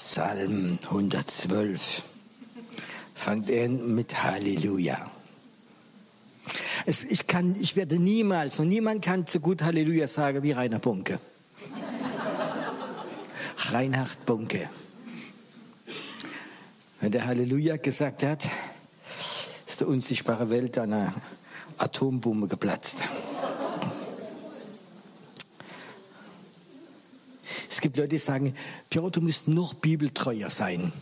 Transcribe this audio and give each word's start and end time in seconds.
Psalm 0.00 0.78
112 0.82 2.02
fängt 3.14 3.50
er 3.50 3.68
mit 3.68 4.24
Halleluja. 4.24 5.10
Es, 6.86 7.04
ich, 7.04 7.26
kann, 7.26 7.54
ich 7.60 7.76
werde 7.76 7.98
niemals 7.98 8.58
und 8.58 8.70
niemand 8.70 9.04
kann 9.04 9.26
so 9.26 9.40
gut 9.40 9.62
Halleluja 9.62 10.08
sagen 10.08 10.42
wie 10.42 10.52
Rainer 10.52 10.78
Bunke. 10.78 11.20
Reinhard 13.72 14.24
Bunke. 14.24 14.70
Wenn 17.00 17.12
der 17.12 17.26
Halleluja 17.26 17.76
gesagt 17.76 18.22
hat, 18.22 18.48
ist 19.66 19.80
die 19.80 19.84
unsichtbare 19.84 20.48
Welt 20.48 20.78
einer 20.78 21.12
Atombombe 21.76 22.48
geplatzt. 22.48 22.94
Es 27.80 27.82
gibt 27.82 27.96
Leute, 27.96 28.08
die 28.08 28.18
sagen, 28.18 28.54
Piotr, 28.90 29.10
du 29.12 29.20
musst 29.22 29.48
noch 29.48 29.72
bibeltreuer 29.72 30.50
sein. 30.50 30.92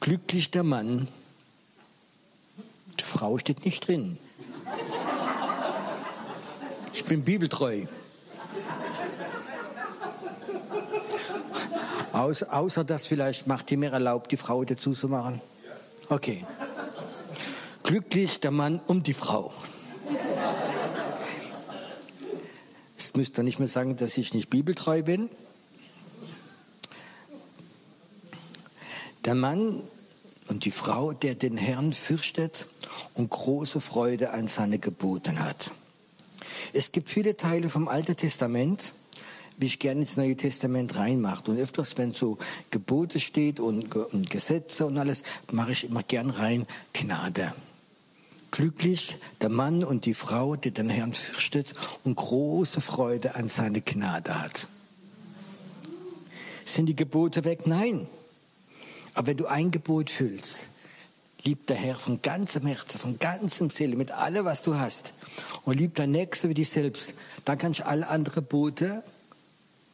Glücklich 0.00 0.50
der 0.50 0.64
Mann, 0.64 1.06
die 2.98 3.04
Frau 3.04 3.38
steht 3.38 3.64
nicht 3.64 3.86
drin. 3.86 4.18
Ich 6.92 7.04
bin 7.04 7.22
bibeltreu. 7.22 7.82
Außer, 12.12 12.52
außer 12.52 12.82
dass 12.82 13.06
vielleicht 13.06 13.46
macht 13.46 13.70
die 13.70 13.76
mir 13.76 13.92
erlaubt, 13.92 14.32
die 14.32 14.36
Frau 14.36 14.64
dazu 14.64 14.94
zu 14.94 15.06
machen. 15.06 15.40
Okay. 16.08 16.44
Glücklich 17.84 18.40
der 18.40 18.50
Mann 18.50 18.80
um 18.88 19.04
die 19.04 19.14
Frau. 19.14 19.52
Jetzt 23.12 23.18
müsst 23.18 23.38
ihr 23.38 23.42
nicht 23.42 23.58
mehr 23.58 23.68
sagen, 23.68 23.94
dass 23.96 24.16
ich 24.16 24.32
nicht 24.32 24.48
bibeltreu 24.48 25.02
bin. 25.02 25.28
Der 29.26 29.34
Mann 29.34 29.82
und 30.48 30.64
die 30.64 30.70
Frau, 30.70 31.12
der 31.12 31.34
den 31.34 31.58
Herrn 31.58 31.92
fürchtet 31.92 32.68
und 33.12 33.28
große 33.28 33.82
Freude 33.82 34.30
an 34.30 34.48
seine 34.48 34.78
Geboten 34.78 35.40
hat. 35.40 35.72
Es 36.72 36.90
gibt 36.90 37.10
viele 37.10 37.36
Teile 37.36 37.68
vom 37.68 37.86
Alten 37.86 38.16
Testament, 38.16 38.94
wie 39.58 39.66
ich 39.66 39.78
gerne 39.78 40.00
ins 40.00 40.16
Neue 40.16 40.34
Testament 40.34 40.96
reinmache. 40.96 41.50
Und 41.50 41.58
öfters, 41.58 41.98
wenn 41.98 42.14
so 42.14 42.38
Gebote 42.70 43.20
steht 43.20 43.60
und, 43.60 43.94
und 43.94 44.30
Gesetze 44.30 44.86
und 44.86 44.96
alles, 44.96 45.22
mache 45.50 45.72
ich 45.72 45.84
immer 45.84 46.02
gern 46.02 46.30
rein 46.30 46.66
Gnade. 46.94 47.52
Glücklich 48.52 49.16
der 49.40 49.48
Mann 49.48 49.82
und 49.82 50.04
die 50.04 50.14
Frau, 50.14 50.56
die 50.56 50.70
den 50.70 50.90
Herrn 50.90 51.14
fürchtet 51.14 51.72
und 52.04 52.14
große 52.14 52.82
Freude 52.82 53.34
an 53.34 53.48
seine 53.48 53.80
Gnade 53.80 54.40
hat. 54.40 54.68
Sind 56.66 56.86
die 56.86 56.94
Gebote 56.94 57.44
weg? 57.44 57.66
Nein. 57.66 58.06
Aber 59.14 59.28
wenn 59.28 59.38
du 59.38 59.46
ein 59.46 59.70
Gebot 59.70 60.10
füllst, 60.10 60.56
lieb 61.42 61.66
der 61.66 61.76
Herr 61.76 61.94
von 61.94 62.20
ganzem 62.20 62.66
Herzen, 62.66 62.98
von 62.98 63.18
ganzem 63.18 63.70
Seele, 63.70 63.96
mit 63.96 64.10
allem, 64.10 64.44
was 64.44 64.62
du 64.62 64.76
hast, 64.76 65.14
und 65.64 65.78
lieb 65.78 65.94
dein 65.94 66.10
Nächster 66.10 66.50
wie 66.50 66.54
dich 66.54 66.68
selbst, 66.68 67.14
dann 67.46 67.56
kannst 67.56 67.80
du 67.80 67.86
alle 67.86 68.06
anderen 68.06 68.34
Gebote, 68.34 69.02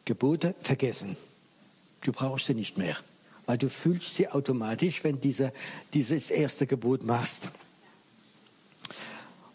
Gebote 0.04 0.56
vergessen. 0.62 1.16
Du 2.02 2.10
brauchst 2.10 2.46
sie 2.46 2.54
nicht 2.54 2.76
mehr, 2.76 2.96
weil 3.46 3.56
du 3.56 3.68
fühlst 3.68 4.16
sie 4.16 4.28
automatisch, 4.28 5.04
wenn 5.04 5.20
diese, 5.20 5.52
dieses 5.94 6.32
erste 6.32 6.66
Gebot 6.66 7.04
machst. 7.04 7.52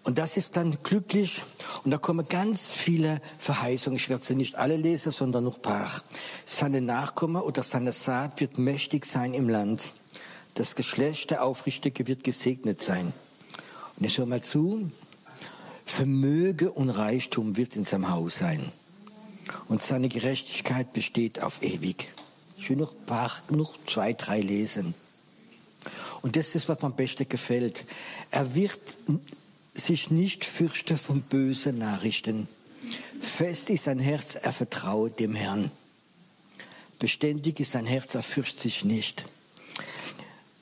Und 0.03 0.17
das 0.17 0.35
ist 0.35 0.57
dann 0.57 0.77
glücklich. 0.83 1.41
Und 1.83 1.91
da 1.91 1.97
kommen 1.97 2.27
ganz 2.27 2.69
viele 2.69 3.21
Verheißungen. 3.37 3.97
Ich 3.97 4.09
werde 4.09 4.23
sie 4.23 4.35
nicht 4.35 4.55
alle 4.55 4.75
lesen, 4.75 5.11
sondern 5.11 5.45
noch 5.45 5.55
ein 5.55 5.61
paar. 5.61 5.89
Seine 6.45 6.81
Nachkommen 6.81 7.41
oder 7.41 7.63
seine 7.63 7.93
Saat 7.93 8.41
wird 8.41 8.57
mächtig 8.57 9.05
sein 9.05 9.33
im 9.33 9.47
Land. 9.47 9.93
Das 10.55 10.75
Geschlecht 10.75 11.31
der 11.31 11.43
Aufrichtige 11.43 12.05
wird 12.05 12.23
gesegnet 12.23 12.81
sein. 12.81 13.13
Und 13.97 14.05
ich 14.05 14.17
höre 14.17 14.25
mal 14.25 14.43
zu. 14.43 14.91
Vermöge 15.85 16.71
und 16.71 16.89
Reichtum 16.89 17.55
wird 17.55 17.75
in 17.75 17.85
seinem 17.85 18.09
Haus 18.09 18.39
sein. 18.39 18.71
Und 19.67 19.81
seine 19.81 20.09
Gerechtigkeit 20.09 20.93
besteht 20.93 21.41
auf 21.41 21.61
ewig. 21.61 22.09
Ich 22.57 22.69
will 22.69 22.77
noch, 22.77 22.93
ein 22.93 23.05
paar, 23.05 23.31
noch 23.49 23.73
zwei, 23.85 24.13
drei 24.13 24.41
lesen. 24.41 24.93
Und 26.21 26.35
das 26.35 26.55
ist, 26.55 26.69
was 26.69 26.81
mir 26.81 26.87
am 26.87 26.95
besten 26.95 27.27
gefällt. 27.27 27.85
Er 28.31 28.55
wird 28.55 28.79
sich 29.73 30.11
nicht 30.11 30.45
fürchte 30.45 30.97
von 30.97 31.21
bösen 31.21 31.77
Nachrichten. 31.77 32.47
Fest 33.21 33.69
ist 33.69 33.85
sein 33.85 33.99
Herz, 33.99 34.35
er 34.35 34.53
vertraut 34.53 35.19
dem 35.19 35.35
Herrn. 35.35 35.71
Beständig 36.99 37.59
ist 37.59 37.71
sein 37.71 37.85
Herz, 37.85 38.15
er 38.15 38.23
fürchtet 38.23 38.61
sich 38.61 38.85
nicht. 38.85 39.25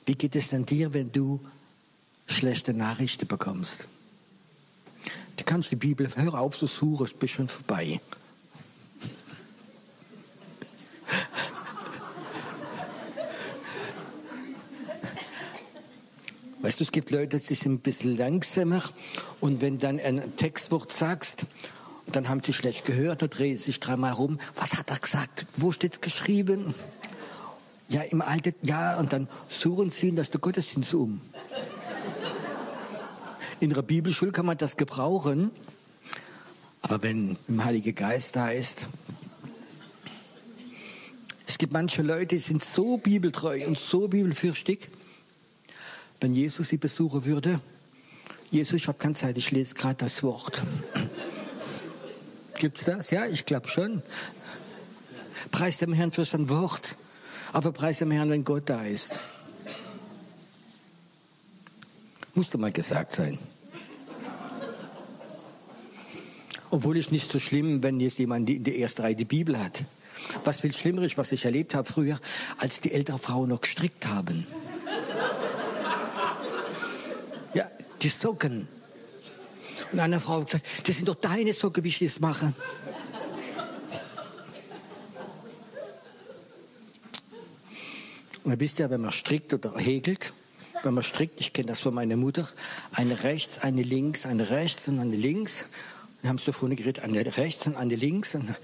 Wie 0.06 0.14
geht 0.14 0.34
es 0.34 0.48
denn 0.48 0.66
dir, 0.66 0.92
wenn 0.94 1.12
du 1.12 1.40
schlechte 2.26 2.72
Nachrichten 2.74 3.26
bekommst? 3.26 3.86
Du 5.36 5.44
kannst 5.44 5.70
die 5.70 5.76
Bibel, 5.76 6.08
hör 6.16 6.34
auf 6.34 6.56
zu 6.56 6.66
suchen, 6.66 7.06
es 7.06 7.12
bist 7.12 7.34
schon 7.34 7.48
vorbei. 7.48 8.00
Weißt 16.72 16.80
du, 16.80 16.84
es 16.84 16.92
gibt 16.92 17.10
Leute, 17.10 17.38
die 17.38 17.54
sind 17.54 17.70
ein 17.70 17.78
bisschen 17.80 18.16
langsamer 18.16 18.82
und 19.42 19.60
wenn 19.60 19.78
dann 19.78 20.00
ein 20.00 20.34
Textwort 20.36 20.90
sagst, 20.90 21.44
dann 22.06 22.30
haben 22.30 22.40
sie 22.42 22.54
schlecht 22.54 22.86
gehört, 22.86 23.20
dann 23.20 23.28
drehen 23.28 23.58
sich 23.58 23.78
dreimal 23.78 24.12
rum. 24.12 24.40
Was 24.56 24.78
hat 24.78 24.88
er 24.88 24.98
gesagt? 24.98 25.44
Wo 25.58 25.70
steht 25.70 25.92
es 25.92 26.00
geschrieben? 26.00 26.74
Ja, 27.90 28.00
im 28.00 28.22
Alten, 28.22 28.54
ja, 28.62 28.98
und 28.98 29.12
dann 29.12 29.28
suchen 29.50 29.90
sie 29.90 30.08
in 30.08 30.16
das 30.16 30.30
der 30.30 30.40
Gottesdienst 30.40 30.94
um. 30.94 31.20
In 33.60 33.74
der 33.74 33.82
Bibelschule 33.82 34.32
kann 34.32 34.46
man 34.46 34.56
das 34.56 34.78
gebrauchen, 34.78 35.50
aber 36.80 37.02
wenn 37.02 37.36
im 37.48 37.62
Heilige 37.62 37.92
Geist 37.92 38.34
da 38.34 38.48
ist, 38.48 38.86
es 41.46 41.58
gibt 41.58 41.74
manche 41.74 42.00
Leute, 42.00 42.28
die 42.28 42.38
sind 42.38 42.64
so 42.64 42.96
bibeltreu 42.96 43.66
und 43.66 43.78
so 43.78 44.08
bibelfürchtig, 44.08 44.88
wenn 46.22 46.32
Jesus 46.32 46.68
sie 46.68 46.76
besuchen 46.76 47.24
würde. 47.24 47.60
Jesus, 48.50 48.74
ich 48.74 48.88
habe 48.88 48.98
keine 48.98 49.14
Zeit, 49.14 49.36
ich 49.38 49.50
lese 49.50 49.74
gerade 49.74 49.96
das 49.96 50.22
Wort. 50.22 50.62
Gibt's 52.58 52.84
das? 52.84 53.10
Ja, 53.10 53.26
ich 53.26 53.44
glaube 53.44 53.68
schon. 53.68 54.02
Preis 55.50 55.78
dem 55.78 55.92
Herrn 55.92 56.12
für 56.12 56.24
sein 56.24 56.48
Wort, 56.48 56.96
aber 57.52 57.72
preis 57.72 57.98
dem 57.98 58.10
Herrn, 58.10 58.30
wenn 58.30 58.44
Gott 58.44 58.64
da 58.66 58.84
ist. 58.84 59.18
Musste 62.34 62.56
mal 62.56 62.70
gesagt 62.70 63.12
sein. 63.12 63.38
Obwohl 66.70 66.96
es 66.96 67.10
nicht 67.10 67.30
so 67.30 67.38
schlimm, 67.38 67.82
wenn 67.82 68.00
jetzt 68.00 68.18
jemand 68.18 68.48
in 68.48 68.64
der 68.64 68.78
ersten 68.78 69.02
Reihe 69.02 69.16
die 69.16 69.24
Bibel 69.24 69.58
hat. 69.58 69.84
Was 70.44 70.60
viel 70.60 70.72
schlimmer 70.72 71.02
ist, 71.02 71.18
was 71.18 71.32
ich 71.32 71.44
erlebt 71.44 71.74
habe 71.74 71.90
früher, 71.90 72.18
als 72.58 72.80
die 72.80 72.92
ältere 72.92 73.18
Frauen 73.18 73.48
noch 73.48 73.60
gestrickt 73.60 74.06
haben. 74.06 74.46
Die 78.02 78.08
Socken. 78.08 78.68
Und 79.92 80.00
eine 80.00 80.20
Frau 80.20 80.40
hat 80.40 80.46
gesagt, 80.46 80.88
das 80.88 80.96
sind 80.96 81.08
doch 81.08 81.14
deine 81.14 81.52
Socken, 81.52 81.84
wie 81.84 81.88
ich 81.88 81.98
das 81.98 82.20
mache. 82.20 82.52
Und 88.44 88.50
ihr 88.50 88.60
wisst 88.60 88.78
ja, 88.78 88.90
wenn 88.90 89.00
man 89.00 89.12
strickt 89.12 89.52
oder 89.52 89.76
häkelt, 89.76 90.32
wenn 90.82 90.94
man 90.94 91.04
strickt, 91.04 91.40
ich 91.40 91.52
kenne 91.52 91.68
das 91.68 91.80
von 91.80 91.94
meiner 91.94 92.16
Mutter, 92.16 92.48
eine 92.92 93.22
rechts, 93.22 93.58
eine 93.58 93.82
links, 93.82 94.26
eine 94.26 94.50
rechts 94.50 94.88
und 94.88 94.98
eine 94.98 95.14
links. 95.14 95.64
Wir 96.22 96.28
haben 96.28 96.36
es 96.36 96.44
da 96.44 96.52
vorne 96.52 96.74
geredet, 96.74 97.04
eine 97.04 97.36
rechts 97.36 97.66
und 97.66 97.76
eine 97.76 97.94
links. 97.94 98.34
Und 98.34 98.54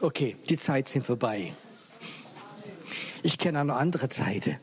okay, 0.00 0.36
die 0.48 0.58
Zeit 0.58 0.88
sind 0.88 1.04
vorbei. 1.04 1.54
Ich 3.22 3.38
kenne 3.38 3.60
eine 3.60 3.74
andere 3.74 4.08
Zeit. 4.08 4.58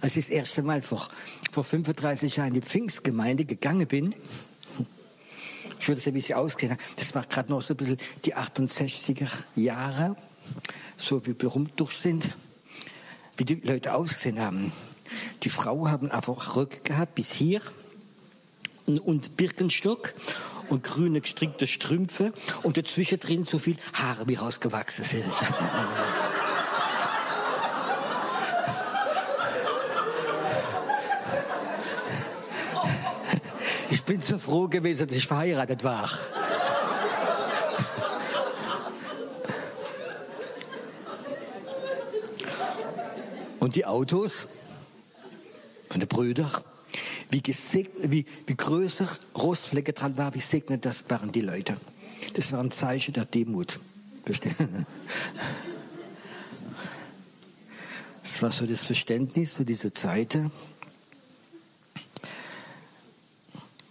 Als 0.00 0.16
ich 0.16 0.26
das 0.26 0.30
erste 0.30 0.62
Mal 0.62 0.82
vor, 0.82 1.06
vor 1.50 1.64
35 1.64 2.36
Jahren 2.36 2.48
in 2.48 2.60
die 2.60 2.66
Pfingstgemeinde 2.66 3.44
gegangen 3.44 3.86
bin, 3.86 4.14
ich 5.78 5.88
würde 5.88 6.00
es 6.00 6.14
wie 6.14 6.20
sie 6.20 6.34
ausgesehen 6.34 6.72
haben, 6.72 6.80
das 6.96 7.14
war 7.14 7.24
gerade 7.24 7.50
noch 7.50 7.62
so 7.62 7.74
ein 7.74 7.76
bisschen 7.76 7.98
die 8.24 8.34
68er 8.34 9.30
Jahre, 9.54 10.16
so 10.96 11.24
wie 11.26 11.34
berühmt 11.34 11.72
durch 11.76 11.92
sind, 11.92 12.36
wie 13.36 13.44
die 13.44 13.56
Leute 13.56 13.94
ausgesehen 13.94 14.40
haben. 14.40 14.72
Die 15.42 15.48
Frauen 15.48 15.90
haben 15.90 16.10
einfach 16.10 16.56
Rück 16.56 16.84
gehabt 16.84 17.14
bis 17.14 17.32
hier 17.32 17.60
und 18.86 19.36
Birkenstock 19.36 20.14
und 20.68 20.82
grüne 20.82 21.20
gestrickte 21.20 21.66
Strümpfe 21.66 22.32
und 22.62 22.76
dazwischen 22.76 23.20
drin 23.20 23.44
so 23.44 23.58
viel 23.58 23.76
Haare 23.92 24.26
wie 24.28 24.34
rausgewachsen 24.34 25.04
sind. 25.04 25.24
bin 34.06 34.20
so 34.20 34.38
froh 34.38 34.68
gewesen, 34.68 35.08
dass 35.08 35.16
ich 35.16 35.26
verheiratet 35.26 35.82
war. 35.84 36.08
Und 43.58 43.74
die 43.74 43.84
Autos 43.84 44.46
von 45.90 45.98
den 45.98 46.08
Brüdern, 46.08 46.48
wie, 47.30 47.42
gesegnet, 47.42 48.12
wie, 48.12 48.24
wie 48.46 48.56
größer 48.56 49.08
Rostflecke 49.36 49.92
dran 49.92 50.16
war, 50.16 50.32
wie 50.34 50.40
segnet 50.40 50.84
das 50.84 51.02
waren 51.08 51.32
die 51.32 51.40
Leute. 51.40 51.76
Das 52.34 52.52
war 52.52 52.60
ein 52.60 52.70
Zeichen 52.70 53.14
der 53.14 53.24
Demut. 53.24 53.80
Das 54.24 54.40
war 58.42 58.52
so 58.52 58.66
das 58.66 58.86
Verständnis 58.86 59.54
für 59.54 59.64
diese 59.64 59.90
Zeiten. 59.90 60.52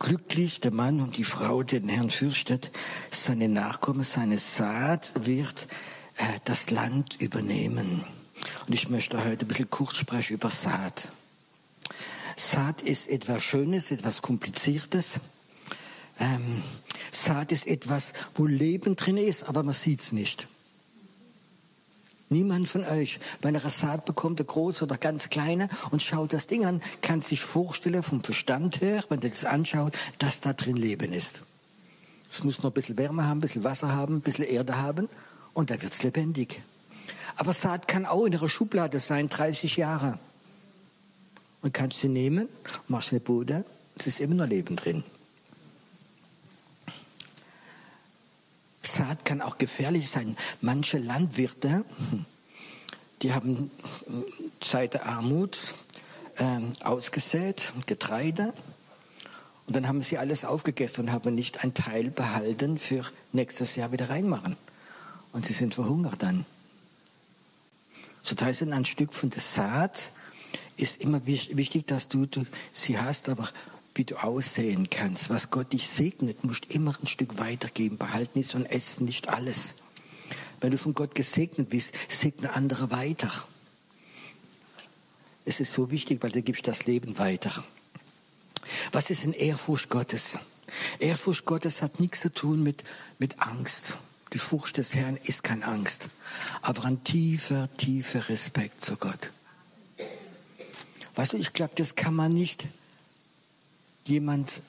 Glücklich 0.05 0.59
der 0.59 0.71
Mann 0.71 1.01
und 1.01 1.17
die 1.17 1.23
Frau, 1.23 1.63
die 1.63 1.79
den 1.79 1.89
Herrn 1.89 2.11
fürchtet, 2.11 2.69
seine 3.09 3.49
Nachkommen, 3.49 4.03
seine 4.03 4.37
Saat 4.37 5.13
wird 5.25 5.67
äh, 6.17 6.39
das 6.43 6.69
Land 6.69 7.19
übernehmen. 7.19 8.03
Und 8.67 8.73
ich 8.75 8.87
möchte 8.89 9.25
heute 9.25 9.45
ein 9.45 9.47
bisschen 9.47 9.71
kurz 9.71 9.97
sprechen 9.97 10.35
über 10.35 10.51
Saat. 10.51 11.11
Saat 12.35 12.83
ist 12.83 13.07
etwas 13.07 13.41
Schönes, 13.41 13.89
etwas 13.89 14.21
Kompliziertes. 14.21 15.13
Ähm, 16.19 16.61
Saat 17.09 17.51
ist 17.51 17.65
etwas, 17.65 18.13
wo 18.35 18.45
Leben 18.45 18.95
drin 18.95 19.17
ist, 19.17 19.49
aber 19.49 19.63
man 19.63 19.73
sieht 19.73 20.01
es 20.03 20.11
nicht. 20.11 20.47
Niemand 22.29 22.67
von 22.67 22.83
euch, 22.83 23.19
wenn 23.41 23.53
er 23.53 23.61
eine 23.61 23.69
Saat 23.69 24.05
bekommt, 24.05 24.39
eine 24.39 24.47
große 24.47 24.83
oder 24.83 24.97
ganz 24.97 25.29
kleine, 25.29 25.69
und 25.91 26.01
schaut 26.01 26.33
das 26.33 26.47
Ding 26.47 26.65
an, 26.65 26.81
kann 27.01 27.21
sich 27.21 27.41
vorstellen, 27.41 28.01
vom 28.01 28.23
Verstand 28.23 28.81
her, 28.81 29.03
wenn 29.09 29.21
er 29.21 29.29
das 29.29 29.45
anschaut, 29.45 29.95
dass 30.17 30.41
da 30.41 30.53
drin 30.53 30.75
Leben 30.75 31.13
ist. 31.13 31.41
Es 32.31 32.43
muss 32.43 32.63
noch 32.63 32.71
ein 32.71 32.73
bisschen 32.73 32.97
Wärme 32.97 33.25
haben, 33.25 33.37
ein 33.37 33.41
bisschen 33.41 33.63
Wasser 33.63 33.95
haben, 33.95 34.15
ein 34.15 34.21
bisschen 34.21 34.45
Erde 34.45 34.81
haben, 34.81 35.07
und 35.53 35.69
da 35.69 35.81
wird 35.81 35.93
es 35.93 36.01
lebendig. 36.01 36.61
Aber 37.37 37.53
Saat 37.53 37.87
kann 37.87 38.05
auch 38.05 38.25
in 38.25 38.33
ihrer 38.33 38.49
Schublade 38.49 38.99
sein, 38.99 39.29
30 39.29 39.77
Jahre. 39.77 40.17
Und 41.61 41.73
kannst 41.73 41.99
sie 41.99 42.07
nehmen, 42.07 42.49
machst 42.87 43.11
eine 43.11 43.19
Bude, 43.19 43.65
es 43.95 44.07
ist 44.07 44.19
immer 44.19 44.35
noch 44.35 44.47
Leben 44.47 44.75
drin. 44.75 45.03
Saat 48.95 49.25
kann 49.25 49.41
auch 49.41 49.57
gefährlich 49.57 50.09
sein. 50.09 50.37
Manche 50.61 50.97
Landwirte, 50.97 51.83
die 53.21 53.33
haben 53.33 53.71
Zeit 54.61 54.93
der 54.93 55.05
Armut 55.05 55.59
äh, 56.37 56.59
ausgesät, 56.83 57.73
Getreide, 57.85 58.53
und 59.67 59.75
dann 59.75 59.87
haben 59.87 60.01
sie 60.01 60.17
alles 60.17 60.45
aufgegessen 60.45 61.05
und 61.05 61.11
haben 61.11 61.33
nicht 61.33 61.63
einen 61.63 61.73
Teil 61.73 62.11
behalten 62.11 62.77
für 62.77 63.03
nächstes 63.31 63.75
Jahr 63.75 63.91
wieder 63.91 64.09
reinmachen. 64.09 64.57
Und 65.33 65.45
sie 65.45 65.53
sind 65.53 65.73
verhungert 65.73 66.21
dann. 66.21 66.45
So 68.21 68.35
das 68.35 68.45
heißt, 68.45 68.61
ein 68.63 68.85
Stück 68.85 69.13
von 69.13 69.29
der 69.29 69.41
Saat 69.41 70.11
ist 70.77 70.97
immer 70.97 71.25
wichtig, 71.25 71.87
dass 71.87 72.07
du, 72.07 72.25
du 72.25 72.45
sie 72.73 72.99
hast, 72.99 73.29
aber 73.29 73.49
wie 73.95 74.03
du 74.03 74.17
aussehen 74.17 74.89
kannst. 74.89 75.29
Was 75.29 75.49
Gott 75.49 75.73
dich 75.73 75.87
segnet, 75.87 76.43
musst 76.43 76.71
immer 76.71 76.93
ein 77.01 77.07
Stück 77.07 77.37
weitergeben. 77.39 77.97
Behalten 77.97 78.39
ist 78.39 78.53
und 78.53 78.65
essen 78.65 79.05
nicht 79.05 79.29
alles. 79.29 79.73
Wenn 80.61 80.71
du 80.71 80.77
von 80.77 80.93
Gott 80.93 81.15
gesegnet 81.15 81.69
bist, 81.69 81.93
segne 82.07 82.53
andere 82.53 82.91
weiter. 82.91 83.31
Es 85.45 85.59
ist 85.59 85.73
so 85.73 85.91
wichtig, 85.91 86.21
weil 86.23 86.31
du 86.31 86.41
gibst 86.41 86.67
das 86.67 86.85
Leben 86.85 87.17
weiter. 87.17 87.63
Was 88.91 89.09
ist 89.09 89.23
in 89.23 89.33
Ehrfurcht 89.33 89.89
Gottes? 89.89 90.39
Ehrfurcht 90.99 91.45
Gottes 91.45 91.81
hat 91.81 91.99
nichts 91.99 92.21
zu 92.21 92.33
tun 92.33 92.63
mit, 92.63 92.83
mit 93.19 93.39
Angst. 93.41 93.97
Die 94.33 94.39
Furcht 94.39 94.77
des 94.77 94.93
Herrn 94.93 95.17
ist 95.17 95.43
keine 95.43 95.65
Angst, 95.65 96.09
aber 96.61 96.83
ein 96.85 97.03
tiefer, 97.03 97.69
tiefer 97.77 98.27
Respekt 98.27 98.83
zu 98.83 98.97
Gott. 98.97 99.31
Weißt 101.15 101.33
du, 101.33 101.37
ich 101.37 101.53
glaube, 101.53 101.75
das 101.75 101.95
kann 101.95 102.13
man 102.13 102.33
nicht 102.33 102.65
jemand 104.07 104.61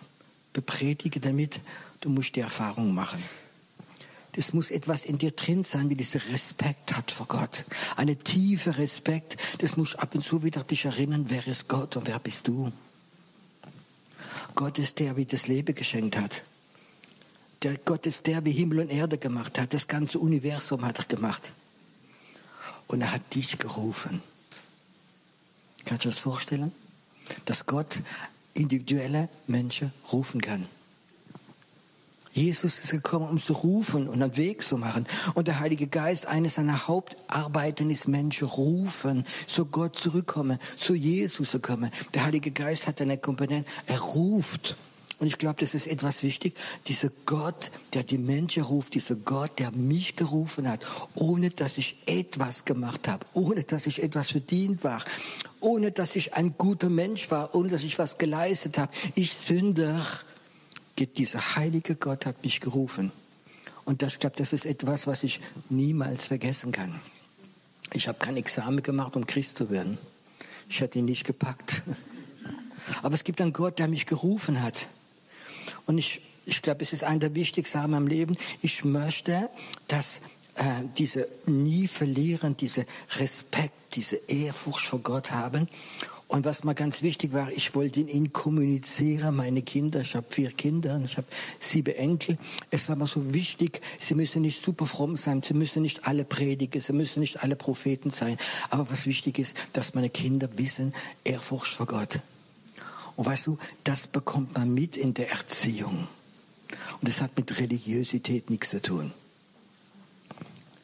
bepredige 0.52 1.20
damit, 1.20 1.60
du 2.00 2.08
musst 2.08 2.36
die 2.36 2.40
Erfahrung 2.40 2.94
machen. 2.94 3.22
Das 4.32 4.52
muss 4.52 4.70
etwas 4.70 5.04
in 5.06 5.16
dir 5.16 5.30
drin 5.30 5.64
sein, 5.64 5.88
wie 5.88 5.94
dieser 5.94 6.20
Respekt 6.28 6.94
hat 6.94 7.10
vor 7.10 7.26
Gott. 7.26 7.64
Eine 7.96 8.16
tiefe 8.16 8.76
Respekt. 8.76 9.36
Das 9.62 9.78
muss 9.78 9.94
ab 9.94 10.14
und 10.14 10.22
zu 10.22 10.42
wieder 10.42 10.62
dich 10.62 10.84
erinnern, 10.84 11.24
wer 11.28 11.46
ist 11.46 11.68
Gott 11.68 11.96
und 11.96 12.06
wer 12.06 12.18
bist 12.18 12.46
du. 12.46 12.70
Gott 14.54 14.78
ist 14.78 14.98
der, 14.98 15.16
wie 15.16 15.24
das 15.24 15.46
Leben 15.46 15.74
geschenkt 15.74 16.18
hat. 16.18 16.42
Der 17.62 17.78
Gott 17.78 18.04
ist 18.04 18.26
der, 18.26 18.44
wie 18.44 18.52
Himmel 18.52 18.80
und 18.80 18.90
Erde 18.90 19.16
gemacht 19.16 19.58
hat. 19.58 19.72
Das 19.72 19.88
ganze 19.88 20.18
Universum 20.18 20.84
hat 20.84 20.98
er 20.98 21.04
gemacht. 21.06 21.52
Und 22.88 23.00
er 23.00 23.12
hat 23.12 23.34
dich 23.34 23.58
gerufen. 23.58 24.22
Kannst 25.86 26.04
du 26.04 26.10
das 26.10 26.18
vorstellen? 26.18 26.72
Dass 27.46 27.64
Gott 27.64 28.00
individuelle 28.56 29.28
Menschen 29.46 29.92
rufen 30.12 30.40
kann. 30.40 30.66
Jesus 32.36 32.78
ist 32.78 32.90
gekommen, 32.90 33.30
um 33.30 33.40
zu 33.40 33.54
rufen 33.54 34.08
und 34.08 34.22
einen 34.22 34.36
Weg 34.36 34.62
zu 34.62 34.76
machen. 34.76 35.06
Und 35.34 35.48
der 35.48 35.58
Heilige 35.58 35.86
Geist, 35.86 36.26
eines 36.26 36.56
seiner 36.56 36.86
Hauptarbeiten 36.86 37.88
ist 37.88 38.08
Menschen 38.08 38.46
rufen, 38.46 39.24
zu 39.46 39.64
Gott 39.64 39.96
zurückkommen, 39.96 40.58
zu 40.76 40.94
Jesus 40.94 41.50
zu 41.52 41.60
kommen. 41.60 41.90
Der 42.12 42.26
Heilige 42.26 42.50
Geist 42.50 42.86
hat 42.86 43.00
eine 43.00 43.16
Komponente, 43.16 43.70
er 43.86 43.98
ruft. 43.98 44.76
Und 45.18 45.28
ich 45.28 45.38
glaube, 45.38 45.56
das 45.60 45.72
ist 45.72 45.86
etwas 45.86 46.22
wichtig. 46.22 46.54
Dieser 46.88 47.08
Gott, 47.24 47.70
der 47.94 48.02
die 48.02 48.18
Menschen 48.18 48.64
ruft, 48.64 48.92
dieser 48.92 49.14
Gott, 49.14 49.58
der 49.58 49.72
mich 49.72 50.14
gerufen 50.16 50.68
hat, 50.68 50.84
ohne 51.14 51.48
dass 51.48 51.78
ich 51.78 51.96
etwas 52.04 52.66
gemacht 52.66 53.08
habe, 53.08 53.24
ohne 53.32 53.62
dass 53.62 53.86
ich 53.86 54.02
etwas 54.02 54.28
verdient 54.28 54.84
war, 54.84 55.02
ohne 55.60 55.90
dass 55.92 56.16
ich 56.16 56.34
ein 56.34 56.56
guter 56.56 56.88
Mensch 56.88 57.30
war, 57.30 57.54
ohne 57.54 57.68
dass 57.68 57.82
ich 57.82 57.98
was 57.98 58.18
geleistet 58.18 58.78
habe. 58.78 58.92
Ich 59.14 59.32
Sünder, 59.32 60.00
dieser 60.98 61.56
heilige 61.56 61.96
Gott 61.96 62.26
hat 62.26 62.42
mich 62.42 62.60
gerufen. 62.60 63.12
Und 63.84 64.02
das, 64.02 64.14
ich 64.14 64.18
glaube, 64.18 64.36
das 64.36 64.52
ist 64.52 64.66
etwas, 64.66 65.06
was 65.06 65.22
ich 65.22 65.40
niemals 65.68 66.26
vergessen 66.26 66.72
kann. 66.72 66.98
Ich 67.92 68.08
habe 68.08 68.18
kein 68.18 68.36
Examen 68.36 68.82
gemacht, 68.82 69.14
um 69.16 69.26
Christ 69.26 69.58
zu 69.58 69.70
werden. 69.70 69.98
Ich 70.68 70.82
hatte 70.82 70.98
ihn 70.98 71.04
nicht 71.04 71.24
gepackt. 71.24 71.82
Aber 73.02 73.14
es 73.14 73.24
gibt 73.24 73.40
einen 73.40 73.52
Gott, 73.52 73.78
der 73.78 73.88
mich 73.88 74.06
gerufen 74.06 74.62
hat. 74.62 74.88
Und 75.86 75.98
ich, 75.98 76.20
ich 76.46 76.62
glaube, 76.62 76.82
es 76.82 76.92
ist 76.92 77.04
einer 77.04 77.20
der 77.20 77.34
wichtigsten 77.34 77.78
Sachen 77.78 77.94
im 77.94 78.06
Leben. 78.06 78.36
Ich 78.62 78.84
möchte, 78.84 79.48
dass 79.88 80.20
äh, 80.56 80.84
diese 80.96 81.28
nie 81.46 81.86
verlieren, 81.86 82.56
diese 82.56 82.86
Respekt, 83.18 83.94
diese 83.94 84.16
Ehrfurcht 84.28 84.86
vor 84.86 85.00
Gott 85.00 85.30
haben. 85.30 85.68
Und 86.28 86.44
was 86.44 86.64
mal 86.64 86.74
ganz 86.74 87.02
wichtig 87.02 87.32
war, 87.32 87.52
ich 87.52 87.74
wollte 87.76 88.00
in 88.00 88.08
ihnen 88.08 88.32
kommunizieren, 88.32 89.36
meine 89.36 89.62
Kinder, 89.62 90.00
ich 90.00 90.16
habe 90.16 90.26
vier 90.28 90.50
Kinder, 90.50 91.00
ich 91.04 91.16
habe 91.16 91.26
sieben 91.60 91.94
Enkel. 91.94 92.36
Es 92.70 92.88
war 92.88 92.96
mal 92.96 93.06
so 93.06 93.32
wichtig, 93.32 93.80
sie 94.00 94.14
müssen 94.14 94.42
nicht 94.42 94.60
super 94.60 94.86
fromm 94.86 95.16
sein, 95.16 95.42
sie 95.42 95.54
müssen 95.54 95.82
nicht 95.82 96.04
alle 96.04 96.24
predigen, 96.24 96.80
sie 96.80 96.92
müssen 96.92 97.20
nicht 97.20 97.44
alle 97.44 97.54
Propheten 97.54 98.10
sein. 98.10 98.38
Aber 98.70 98.90
was 98.90 99.06
wichtig 99.06 99.38
ist, 99.38 99.54
dass 99.72 99.94
meine 99.94 100.10
Kinder 100.10 100.48
wissen, 100.58 100.94
Ehrfurcht 101.22 101.72
vor 101.72 101.86
Gott. 101.86 102.18
Und 103.14 103.26
weißt 103.26 103.46
du, 103.46 103.56
das 103.84 104.08
bekommt 104.08 104.54
man 104.54 104.74
mit 104.74 104.96
in 104.96 105.14
der 105.14 105.30
Erziehung. 105.30 106.08
Und 107.00 107.08
es 107.08 107.20
hat 107.20 107.36
mit 107.36 107.56
Religiosität 107.58 108.50
nichts 108.50 108.70
zu 108.70 108.82
tun. 108.82 109.12